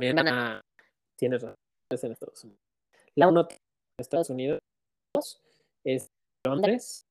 [0.00, 0.60] También van a-
[1.14, 1.56] Tienes razón,
[1.90, 2.62] es en Estados Unidos.
[3.16, 3.58] La uno en
[3.98, 4.60] Estados Unidos
[5.84, 6.08] es
[6.46, 7.06] Londres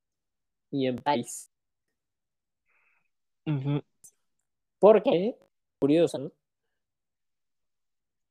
[0.72, 1.52] y en París.
[3.46, 3.84] Ujú.
[4.80, 5.38] Porque,
[5.80, 6.32] curioso, ¿no?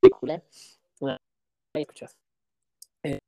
[0.00, 0.42] Película.
[1.02, 1.16] No,
[1.76, 2.16] ahí escuchas.
[3.04, 3.18] Eh,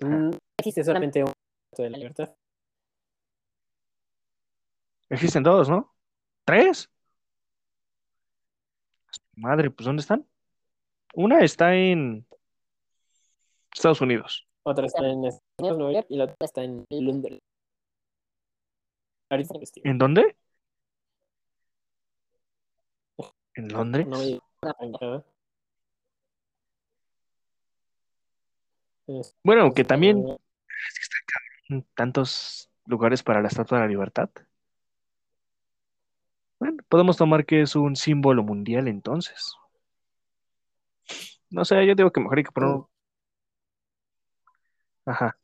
[0.00, 1.32] mm, existe solamente un
[1.78, 2.36] de la libertad.
[5.08, 5.94] Existen dos, ¿no?
[6.44, 6.90] ¿Tres?
[9.36, 10.26] Madre, pues ¿dónde están?
[11.14, 12.26] Una está en
[13.72, 14.46] Estados Unidos.
[14.64, 17.38] Otra está en Estados Unidos, Nueva York, y la otra está en Londres.
[19.84, 20.36] ¿En dónde?
[23.54, 24.06] ¿En Londres?
[24.06, 25.24] No me digas una pendejada.
[29.06, 30.26] Es- Bueno, que también
[31.70, 34.28] eh, tantos lugares para la Estatua de la Libertad.
[36.58, 39.54] Bueno, podemos tomar que es un símbolo mundial entonces.
[41.50, 42.80] No sé, yo digo que mejor hay que poner...
[45.04, 45.38] Ajá.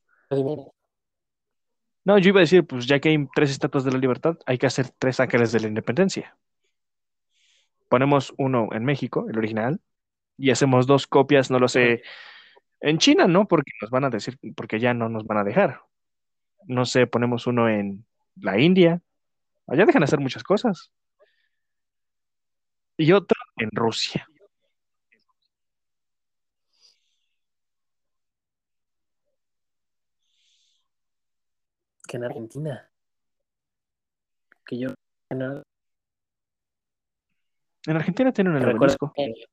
[2.05, 4.59] No, yo iba a decir, pues ya que hay tres estatuas de la libertad, hay
[4.59, 6.37] que hacer tres ángeles de la independencia.
[7.89, 9.81] Ponemos uno en México, el original,
[10.37, 12.03] y hacemos dos copias, no lo sé,
[12.81, 13.47] en China, ¿no?
[13.47, 15.81] Porque nos van a decir, porque ya no nos van a dejar.
[16.67, 18.05] No sé, ponemos uno en
[18.37, 19.01] la India.
[19.67, 20.93] Allá dejan hacer muchas cosas.
[22.97, 24.27] Y otro en Rusia.
[32.13, 32.91] Que en Argentina.
[34.67, 34.89] Que yo
[37.87, 39.11] En Argentina tienen el obelisco.
[39.17, 39.47] que-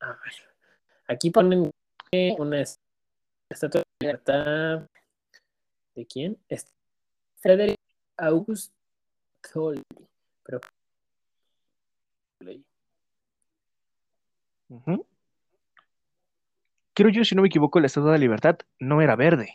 [0.00, 0.32] A ver,
[1.08, 1.70] Aquí ponen
[2.38, 2.76] una es-
[3.50, 4.86] estatua de libertad.
[5.94, 6.38] ¿De quién?
[6.48, 6.72] Es
[7.40, 7.78] Frederick
[8.16, 8.72] August.
[10.44, 10.60] Pero.
[16.94, 19.54] Creo yo, si no me equivoco, la Estatua de la Libertad no era verde,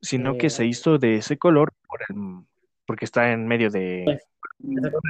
[0.00, 2.44] sino que Eh, se hizo de ese color por el-
[2.86, 4.20] porque está en medio de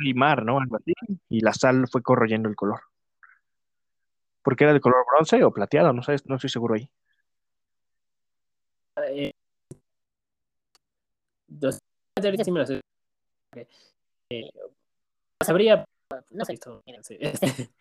[0.02, 0.58] y mar, ¿no?
[0.60, 0.92] Algo así,
[1.28, 2.80] y la sal fue corroyendo el color.
[4.42, 6.88] Porque era de color bronce o plateado, no sé, no estoy seguro ahí.
[9.08, 9.32] eh,
[11.48, 11.78] dos-
[12.16, 12.80] ahorita sí me lo sé.
[14.30, 14.50] Eh,
[15.44, 15.84] sabría,
[16.30, 17.18] no sé esto, mírense.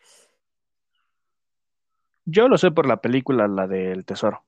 [2.26, 4.44] Yo lo sé por la película, la del tesoro.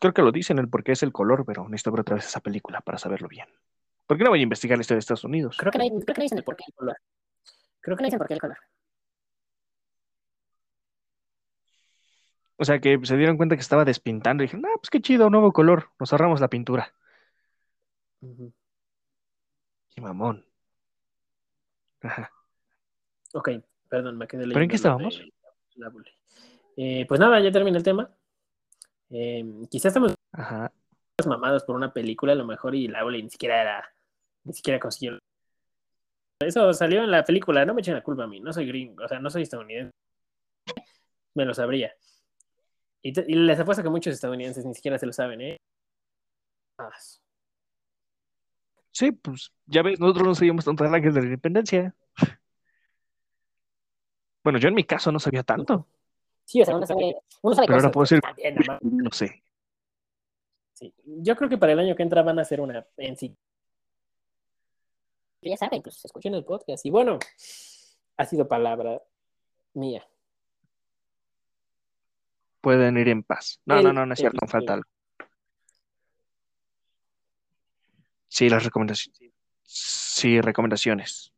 [0.00, 2.26] Creo que lo dicen el por qué es el color, pero necesito ver otra vez
[2.26, 3.46] esa película para saberlo bien.
[4.06, 5.56] ¿Por qué no voy a investigar la historia de Estados Unidos?
[5.58, 6.96] Creo que no, creo que no dicen el por qué el color.
[7.80, 8.58] Creo que no dicen por qué el color.
[12.56, 15.30] O sea, que se dieron cuenta que estaba despintando y dijeron, ah, pues qué chido,
[15.30, 16.92] nuevo color, nos ahorramos la pintura.
[19.94, 20.44] Qué mamón.
[22.02, 22.30] Ajá.
[23.32, 23.50] Ok,
[23.88, 24.54] perdón, me quedé leyendo.
[24.54, 25.22] ¿Pero en qué estábamos?
[25.76, 26.10] la bully.
[26.76, 28.10] Eh, pues nada, ya termina el tema.
[29.10, 30.72] Eh, quizás estamos Ajá.
[31.26, 33.94] mamados por una película a lo mejor y la bully ni siquiera era,
[34.44, 35.18] ni siquiera consiguió.
[36.40, 39.04] Eso salió en la película, no me echen la culpa a mí, no soy gringo,
[39.04, 39.92] o sea, no soy estadounidense.
[41.34, 41.94] Me lo sabría.
[43.02, 45.56] Y, les apuesto que muchos estadounidenses ni siquiera se lo saben, ¿eh?
[46.78, 46.90] Ah,
[48.92, 51.94] Sí, pues ya ves, nosotros no sabíamos tanto de la independencia.
[54.44, 55.86] Bueno, yo en mi caso no sabía tanto,
[56.44, 58.78] Sí, o sea, uno sabe, uno sabe pero ahora cosas, puedo decir, más.
[58.82, 59.42] no sé.
[60.74, 60.92] Sí.
[61.04, 63.36] Yo creo que para el año que entra van a hacer una en sí.
[65.40, 66.84] Ya saben, pues escuchen el podcast.
[66.84, 67.18] Y bueno,
[68.16, 69.00] ha sido palabra
[69.74, 70.06] mía.
[72.60, 73.60] Pueden ir en paz.
[73.64, 74.50] No, El no, no, no es cierto, episodio.
[74.52, 74.88] falta algo.
[78.28, 79.20] Sí, las recomendaciones.
[79.62, 81.32] Sí, recomendaciones.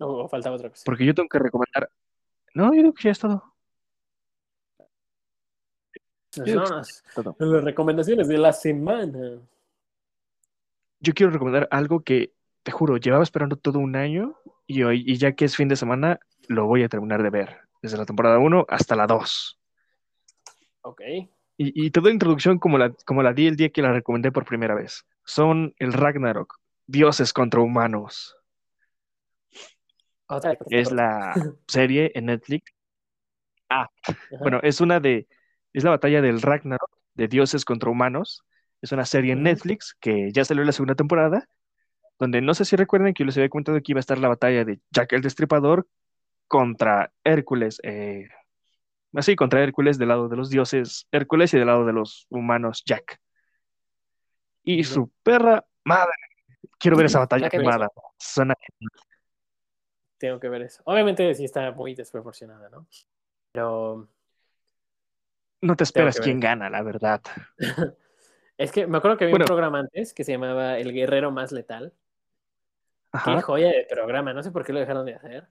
[0.00, 0.82] O, o faltaba otra cosa.
[0.84, 1.90] Porque yo tengo que recomendar.
[2.54, 3.52] No, yo digo que ya es todo.
[6.34, 9.38] Las recomendaciones de la semana.
[11.00, 12.32] Yo quiero recomendar algo que,
[12.62, 14.36] te juro, llevaba esperando todo un año
[14.66, 17.58] y hoy, y ya que es fin de semana, lo voy a terminar de ver.
[17.82, 19.58] Desde la temporada 1 hasta la 2.
[20.82, 21.00] Ok.
[21.58, 24.30] Y, y te doy introducción como la, como la di el día que la recomendé
[24.32, 25.04] por primera vez.
[25.24, 28.36] Son el Ragnarok, dioses contra humanos.
[30.36, 31.32] Otra vez, por Es la
[31.68, 32.72] serie en Netflix.
[33.68, 34.18] Ah, Ajá.
[34.40, 35.26] bueno, es una de,
[35.72, 38.44] es la batalla del Ragnarok, de dioses contra humanos.
[38.80, 39.42] Es una serie en.
[39.42, 41.46] Netflix que ya salió la segunda temporada,
[42.18, 44.28] donde no sé si recuerdan que yo les había comentado que iba a estar la
[44.28, 45.86] batalla de Jack el Destripador
[46.48, 48.28] contra Hércules, eh,
[49.14, 52.82] así, contra Hércules del lado de los dioses Hércules y del lado de los humanos
[52.84, 53.18] Jack.
[54.64, 56.12] Y su perra madre.
[56.78, 57.66] Quiero ver esa batalla Ya que ves.
[57.68, 57.88] animada.
[58.18, 58.54] Suena-
[60.22, 60.80] Tengo que ver eso.
[60.84, 62.86] Obviamente sí está muy desproporcionada, ¿no?
[63.50, 64.06] Pero
[65.60, 67.20] No te esperas quién gana, la verdad.
[68.56, 69.46] es que me acuerdo que había Bueno.
[69.46, 71.92] un programa antes que se llamaba El Guerrero Más Letal.
[73.10, 73.42] Qué Ajá.
[73.42, 75.48] joya de programa, no sé por qué lo dejaron de hacer.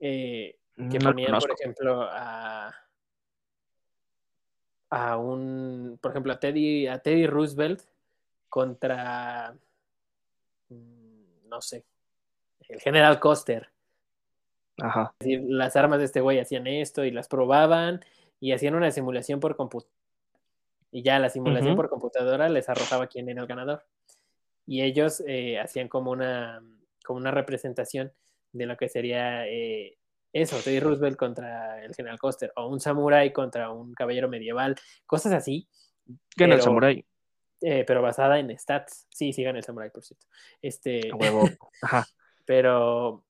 [0.00, 2.74] Eh, que No ponían, por ejemplo, a,
[4.90, 7.80] a un, por ejemplo, a Teddy, a Teddy Roosevelt
[8.50, 9.54] contra,
[10.68, 11.86] mm, no sé,
[12.68, 13.70] el general Coster.
[14.80, 15.14] Ajá.
[15.20, 18.00] Es decir, las armas de este güey hacían esto y las probaban
[18.40, 19.96] y hacían una simulación por computadora.
[20.90, 23.84] Y ya la simulación por computadora les arrojaba quién era el ganador.
[24.66, 26.62] Y ellos eh, hacían como una,
[27.04, 28.12] como una representación
[28.52, 29.98] de lo que sería eh,
[30.32, 34.76] eso, Teddy Roosevelt contra el general Coster, o un samurái contra un caballero medieval,
[35.06, 35.68] cosas así.
[36.36, 37.04] Gana el samurái.
[37.60, 39.06] eh, pero basada en stats.
[39.10, 40.26] Sí, sí gana el samurái, por cierto.
[40.62, 41.48] Este, huevo.
[41.82, 42.06] Ajá.
[42.44, 43.24] pero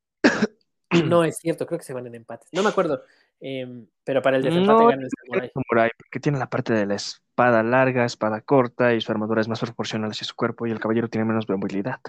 [1.04, 2.48] no es cierto, creo que se van en empates.
[2.52, 3.02] No me acuerdo.
[3.40, 6.94] em, pero para el desempate No, gana el samurái, porque tiene la parte de la
[6.96, 10.80] espada larga, espada corta y su armadura es más proporcional hacia su cuerpo y el
[10.80, 12.00] caballero tiene menos movilidad.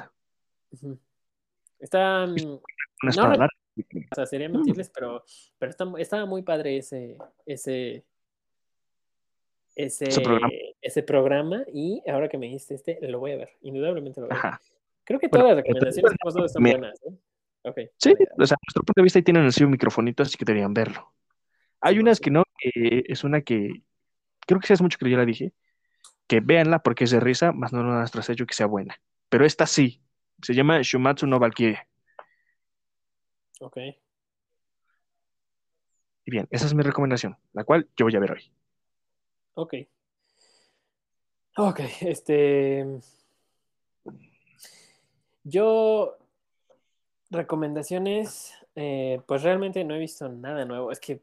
[1.80, 2.60] Está, mm,
[3.04, 3.56] Una espada larga.
[4.12, 5.24] o sea, sería mentirles, pero,
[5.58, 8.04] pero está- estaba muy padre ese, ese,
[9.76, 10.54] ese, Ese programa.
[10.82, 11.64] ese programa.
[11.72, 13.50] Y ahora que me dijiste este, lo voy a ver.
[13.62, 14.46] Indudablemente lo voy a ver.
[14.54, 14.62] Ajá.
[15.04, 17.02] Creo que Bueno, todas las recomendaciones que hemos dado están buenas.
[17.04, 17.14] ¿eh?
[17.70, 17.78] Ok.
[17.98, 20.74] Sí, o sea, nuestro punto de vista ahí tienen así un microfonito, así que deberían
[20.74, 21.14] verlo.
[21.82, 23.84] Hay Sí, unas que no, que es una que
[24.48, 25.54] creo que sí hace mucho que yo la dije,
[26.28, 29.00] que véanla porque es de risa, más no nuestro sello que sea buena.
[29.30, 30.02] Pero esta sí,
[30.42, 31.80] se llama Shumatsu no Valkyrie.
[33.60, 33.78] Ok.
[36.26, 38.52] Y bien, esa es mi recomendación, la cual yo voy a ver hoy.
[39.56, 39.74] Ok.
[41.58, 42.86] Ok, este.
[45.44, 46.18] Yo.
[47.30, 48.54] Recomendaciones.
[48.76, 50.92] eh, pues realmente no he visto nada nuevo.
[50.92, 51.22] Es que.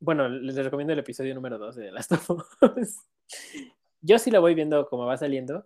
[0.00, 2.30] Bueno, les recomiendo el episodio número 2 de Last of
[2.76, 2.98] Us.
[4.02, 5.64] Yo sí la voy viendo como va saliendo.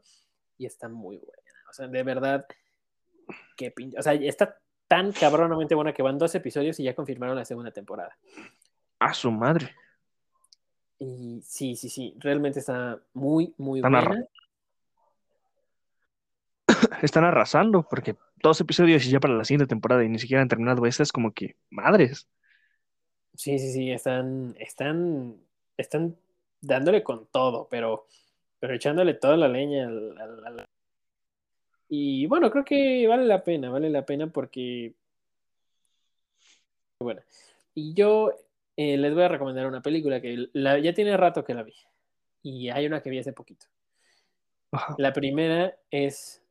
[0.59, 1.43] Y está muy buena.
[1.71, 2.47] O sea, de verdad.
[3.57, 3.93] Qué pin...
[3.99, 7.71] O sea, está tan cabronamente buena que van dos episodios y ya confirmaron la segunda
[7.73, 8.17] temporada.
[9.01, 9.75] A su madre.
[10.99, 12.15] Y sí, sí, sí.
[12.19, 14.09] Realmente está muy, muy Están buena.
[14.11, 14.29] arra-
[17.03, 20.49] Están arrasando porque dos episodios y ya para la siguiente temporada y ni siquiera han
[20.49, 20.85] terminado.
[20.87, 22.29] Esa es como que, madres.
[23.35, 25.37] Sí, sí, sí, están, están,
[25.77, 26.17] están
[26.61, 28.07] dándole con todo, pero,
[28.59, 30.65] pero echándole toda la leña al- al- al-
[31.89, 34.95] Y bueno, creo que vale la pena, vale la pena porque...
[37.01, 37.23] Bueno,
[37.75, 38.33] y yo
[38.77, 41.75] eh, les voy a recomendar una película que la- ya tiene rato que la vi.
[42.43, 43.67] Y hay una que vi hace poquito.
[44.73, 44.95] Ajá.
[44.99, 46.43] La primera es,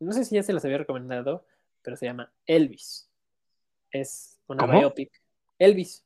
[0.00, 1.44] no sé si ya se las había recomendado,
[1.82, 3.08] pero se llama Elvis.
[3.92, 4.78] Es una ¿Cómo?
[4.78, 5.10] biopic.
[5.58, 6.04] Elvis.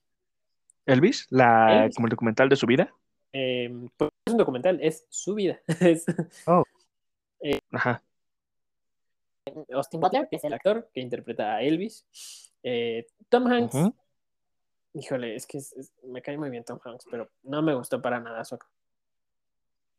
[0.87, 1.97] Elvis, la, Elvis.
[1.97, 2.93] como el documental de su vida.
[3.33, 5.61] Eh, pues es un documental, es su vida.
[7.41, 8.03] Es Ajá.
[9.73, 12.07] Austin Butler, que es el actor que interpreta a Elvis.
[12.63, 13.77] Eh, Tom Hanks,
[14.95, 18.01] híjole, es que es- es- me cae muy bien Tom Hanks, pero no me gustó
[18.01, 18.55] para nada su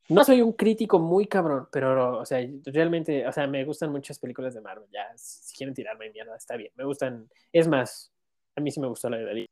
[0.10, 4.20] No soy un crítico muy cabrón, pero, o sea, realmente, o sea, me gustan muchas
[4.20, 4.88] películas de Marvel.
[4.92, 6.72] Ya, si quieren tirarme mierda, está bien.
[6.76, 8.12] Me gustan, es más,
[8.56, 9.46] a mí sí me gustó la de Dalí.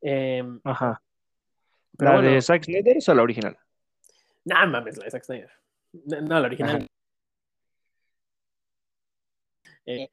[0.00, 1.02] Eh, Ajá.
[1.98, 3.58] ¿La bueno, de Zack Snyder o la original?
[4.44, 5.50] no mames, la de Zack Snyder.
[5.92, 6.86] No, no, la original.
[9.84, 10.08] Eh,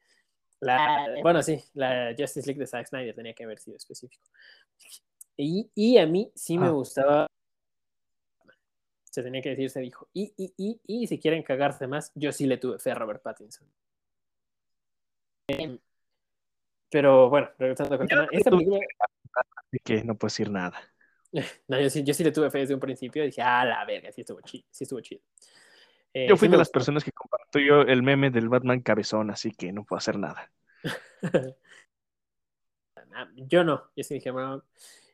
[0.60, 4.24] la, bueno, sí, la Justice League de Zack Snyder tenía que haber sido específico.
[5.36, 6.70] Y, y a mí sí me Ah.
[6.70, 7.26] gustaba.
[9.16, 10.10] Se tenía que decir, se dijo.
[10.12, 13.22] Y, y, y, y si quieren cagarse más, yo sí le tuve fe a Robert
[13.22, 13.66] Pattinson.
[15.48, 15.78] Eh,
[16.90, 18.78] Pero bueno, regresando con tema, esta película,
[19.56, 20.78] Así que no puedo decir nada.
[21.66, 23.86] no, yo, sí, yo sí le tuve fe desde un principio y dije, ah, la
[23.86, 24.66] verga, sí estuvo chido.
[24.70, 25.22] Sí estuvo chido.
[26.12, 29.50] Eh, Yo fui sí de las personas que compartió el meme del Batman cabezón, así
[29.50, 30.52] que no puedo hacer nada.
[33.48, 34.62] Yo no, yo sí dije, bueno.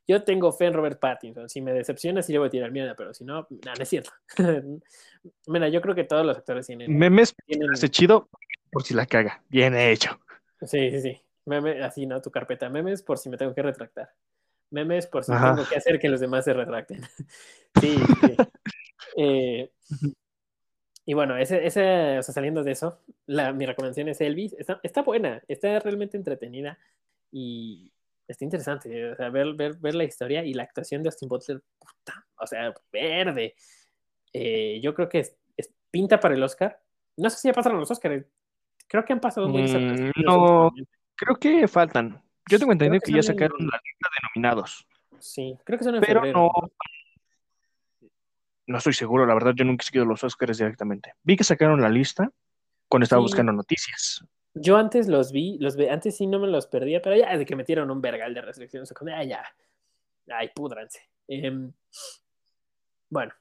[0.06, 1.48] Yo tengo fe en Robert Pattinson.
[1.48, 3.88] Si me decepciona, sí le voy a tirar mierda, pero si no, no, no es
[3.88, 4.10] cierto.
[5.46, 6.96] Mira, yo creo que todos los actores tienen.
[6.96, 7.70] Memes tienen...
[7.70, 8.28] hace chido
[8.70, 9.42] por si la caga.
[9.48, 10.18] Bien hecho.
[10.62, 11.22] Sí, sí, sí.
[11.44, 12.20] Meme, así, ¿no?
[12.20, 12.68] Tu carpeta.
[12.68, 14.10] Memes por si me tengo que retractar.
[14.70, 15.54] Memes por si Ajá.
[15.54, 17.02] tengo que hacer que los demás se retracten.
[17.80, 18.36] sí, sí.
[19.16, 19.70] Eh,
[21.04, 24.54] y bueno, ese, ese, o sea, saliendo de eso, la, mi recomendación es Elvis.
[24.54, 26.78] Está, está buena, está realmente entretenida
[27.30, 27.91] y
[28.32, 29.12] está interesante.
[29.12, 32.46] O sea, ver, ver, ver la historia y la actuación de Austin Butler, puta, o
[32.46, 33.54] sea, verde.
[34.32, 36.80] Eh, yo creo que es, es, pinta para el Oscar.
[37.16, 38.24] No sé si ya pasaron los Oscars.
[38.88, 40.70] Creo que han pasado muy mm, No,
[41.14, 42.22] creo que faltan.
[42.50, 43.68] Yo tengo entendido que, que ya sacaron en...
[43.68, 44.86] la lista de nominados.
[45.18, 48.10] Sí, creo que son en Pero febrero, no,
[48.66, 51.14] no estoy seguro, la verdad, yo nunca he seguido los Oscars directamente.
[51.22, 52.30] Vi que sacaron la lista
[52.88, 53.24] cuando estaba Sí.
[53.24, 54.24] buscando noticias.
[54.54, 57.46] Yo antes los vi, los ve, antes sí no me los perdía, pero ya de
[57.46, 59.42] que metieron un vergal de restricciones, o como, ah, ya,
[60.28, 61.00] ay, púdranse.
[61.28, 61.72] Em,
[63.08, 63.32] bueno,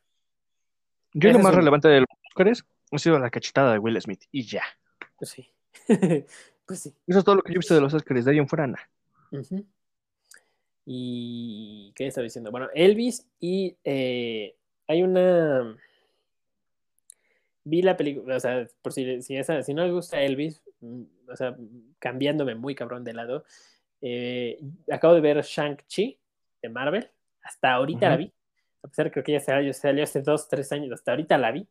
[1.14, 4.00] Yo Ese lo más un- relevante de los Oscars ha sido la cachetada de Will
[4.02, 4.64] Smith y ya.
[5.18, 5.50] pues sí.
[6.66, 6.94] pues sí.
[7.08, 8.74] Eso es todo lo que yo he visto de los Oscars, de ahí en fuera.
[9.32, 9.66] Ujú.
[10.86, 12.52] Y ¿qué estaba diciendo?
[12.52, 14.56] Bueno, Elvis y eh,
[14.88, 15.78] hay una
[17.64, 21.36] vi la película, o sea, por si, si, esa, si no les gusta Elvis, o
[21.36, 21.56] sea,
[22.00, 23.44] cambiándome muy cabrón de lado,
[24.02, 24.60] eh,
[24.92, 26.18] acabo de ver Shang-Chi
[26.62, 27.10] de Marvel,
[27.44, 28.32] hasta ahorita la vi,
[28.84, 31.38] a pesar de que creo que ya salió, salió hace dos, tres años, hasta ahorita
[31.38, 31.68] la vi,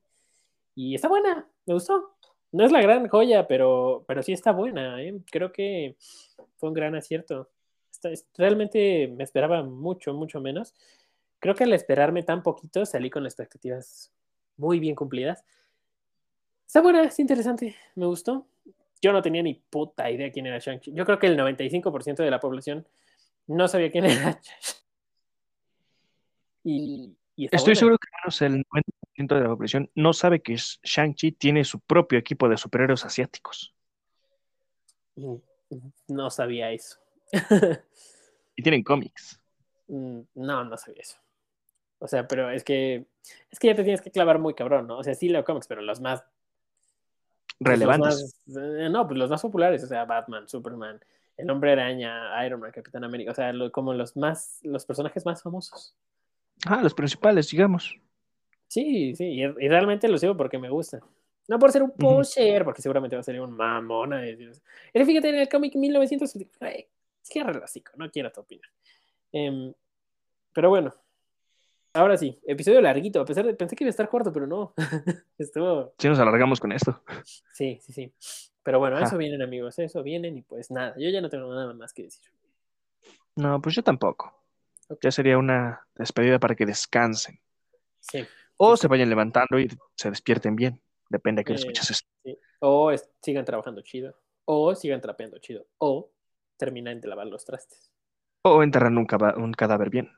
[0.75, 2.17] y está buena, me gustó.
[2.53, 5.21] No es la gran joya, pero, pero sí está buena, ¿eh?
[5.31, 5.97] creo que
[6.57, 7.49] fue un gran acierto.
[7.93, 10.75] Está- es- realmente me esperaba mucho, mucho menos.
[11.39, 14.13] Creo que al esperarme tan poquito salí con expectativas
[14.57, 15.45] muy bien cumplidas.
[16.67, 18.47] Está buena, es interesante, me gustó.
[19.03, 20.93] Yo no tenía ni puta idea quién era Shang-Chi.
[20.93, 22.87] Yo creo que el 95% de la población
[23.47, 24.41] no sabía quién era.
[26.63, 27.75] Y, y Estoy buena.
[27.79, 32.19] seguro que menos el 90% de la población no sabe que Shang-Chi tiene su propio
[32.19, 33.75] equipo de superhéroes asiáticos.
[36.09, 36.99] No sabía eso.
[38.57, 39.41] Y tienen cómics.
[39.89, 41.17] Mm, No, no sabía eso.
[41.99, 43.07] O sea, pero es que
[43.51, 44.99] es que ya te tienes que clavar muy cabrón, ¿no?
[44.99, 46.23] O sea, sí leo cómics, pero los más
[47.61, 48.43] Relevantes.
[48.47, 50.99] Los más, eh, no, pues los más populares, o sea, Batman, Superman,
[51.37, 55.25] El Hombre Araña, Iron Man, Capitán América, o sea, lo- como los más, los personajes
[55.27, 55.95] más famosos.
[56.67, 57.99] Ah, los principales, digamos.
[58.67, 61.01] Sí, sí, y, y realmente los sigo porque me gustan.
[61.49, 64.63] No por ser un poser, porque seguramente va a salir un mamón a decir eso.
[64.93, 66.87] Pero fíjate en el cómic 1900, ay,
[67.23, 68.71] cierra el hocico, no quiero tu opinión.
[69.33, 69.73] Em,
[70.53, 70.95] pero bueno,
[71.95, 74.75] ahora sí, episodio larguito, a pesar de, pensé que iba a estar corto, pero no,
[75.39, 77.03] estuvo, Si nos alargamos con esto.
[77.53, 78.15] sí, sí, sí.
[78.63, 79.07] Pero bueno, Ajá.
[79.07, 82.05] eso vienen amigos, eso vienen y pues nada, yo ya no tengo nada más que
[82.05, 82.31] decir.
[83.37, 84.35] No, pues yo tampoco.
[85.03, 87.41] Ya sería una despedida para que descansen.
[88.01, 88.27] Sí,
[88.57, 90.81] O Sí, se vayan levantando y se despierten bien.
[91.09, 92.09] Depende de que Eh, escuches esto.
[92.23, 92.39] sí.
[92.61, 94.15] O es- sigan trabajando chido,
[94.45, 96.11] o sigan trapeando chido, o
[96.57, 97.91] terminan de lavar los trastes.
[98.43, 100.11] O enterran un, un cadáver bien.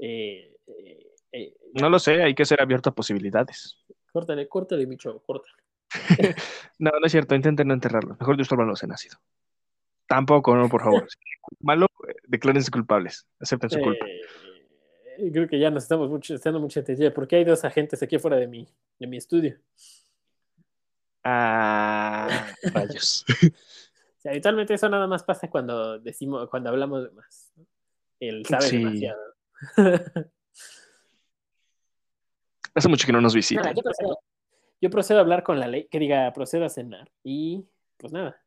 [0.00, 3.78] Eh, eh, eh, No lo sé, hay que ser abierto a posibilidades.
[4.12, 5.54] Córtale, córtale, bicho, córtale.
[6.78, 8.16] No, no es cierto, intenten no enterrarlo.
[8.18, 9.18] Mejor disuélvanlos en ácido.
[10.06, 11.06] Tampoco, no, por favor.
[11.60, 13.26] Malo, eh, declárense culpables.
[13.38, 14.06] Acepten su culpa.
[15.32, 17.12] Creo que ya nos estamos mucho, estando mucha atención.
[17.14, 18.66] porque hay dos agentes aquí fuera de mi,
[18.98, 19.58] de mi estudio?
[21.22, 23.24] Ah, rayos.
[23.28, 27.52] O sea, habitualmente eso nada más pasa cuando decimos, cuando hablamos de más.
[28.20, 28.78] Él sabe Sí.
[28.78, 29.20] demasiado.
[32.74, 33.74] Hace mucho que no nos Nada, visitan.
[33.74, 34.18] yo, procedo,
[34.80, 37.10] yo procedo a hablar con la ley, que diga, procedo a cenar.
[37.24, 37.64] Y
[37.96, 38.40] pues nada.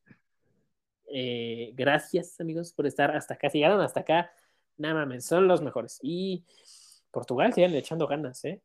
[1.07, 3.49] Eh, gracias, amigos, por estar hasta acá.
[3.49, 4.31] Si llegaron hasta acá,
[4.77, 5.99] nada mames, son los mejores.
[6.01, 6.43] Y
[7.11, 8.61] Portugal siguen echando ganas, ¿eh?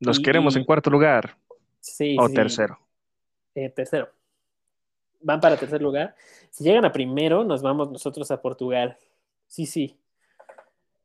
[0.00, 1.36] Los y- queremos en cuarto lugar
[1.80, 2.78] Sí, o sí, tercero.
[3.54, 4.10] eh, tercero.
[5.20, 6.14] Van para tercer lugar.
[6.50, 8.96] Si llegan a primero, nos vamos nosotros a Portugal.
[9.48, 9.98] Sí, sí.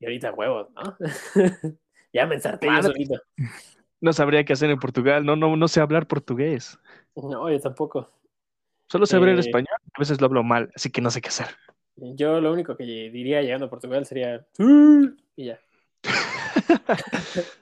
[0.04, 0.98] Y ahorita huevos, ¿no?
[2.14, 3.22] ya me ensarté yo solito.
[4.02, 5.26] No sabría qué hacer en Portugal.
[5.26, 6.78] No, no, no sé hablar portugués.
[7.16, 8.10] No, yo tampoco.
[8.90, 9.40] Solo sé hablar Eh.
[9.40, 9.78] español.
[9.94, 11.48] A veces lo hablo mal, así que no sé qué hacer.
[11.96, 14.46] Yo lo único que diría llegando a Portugal sería.
[15.38, 15.58] Y ya.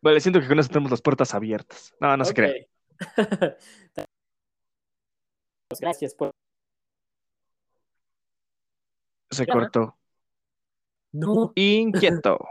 [0.00, 1.94] Vale, siento que con eso tenemos las puertas abiertas.
[2.00, 2.70] No, no se cree.
[5.68, 6.30] Pues gracias por.
[9.30, 9.98] Se cortó.
[11.12, 11.52] No.
[11.54, 12.38] Inquieto.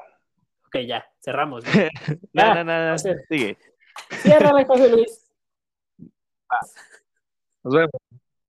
[0.73, 1.65] Ok, ya, cerramos.
[2.31, 2.97] No, no, no.
[2.97, 3.57] Sigue.
[4.21, 5.29] Cierra, José Luis.
[7.61, 8.20] Nos vemos.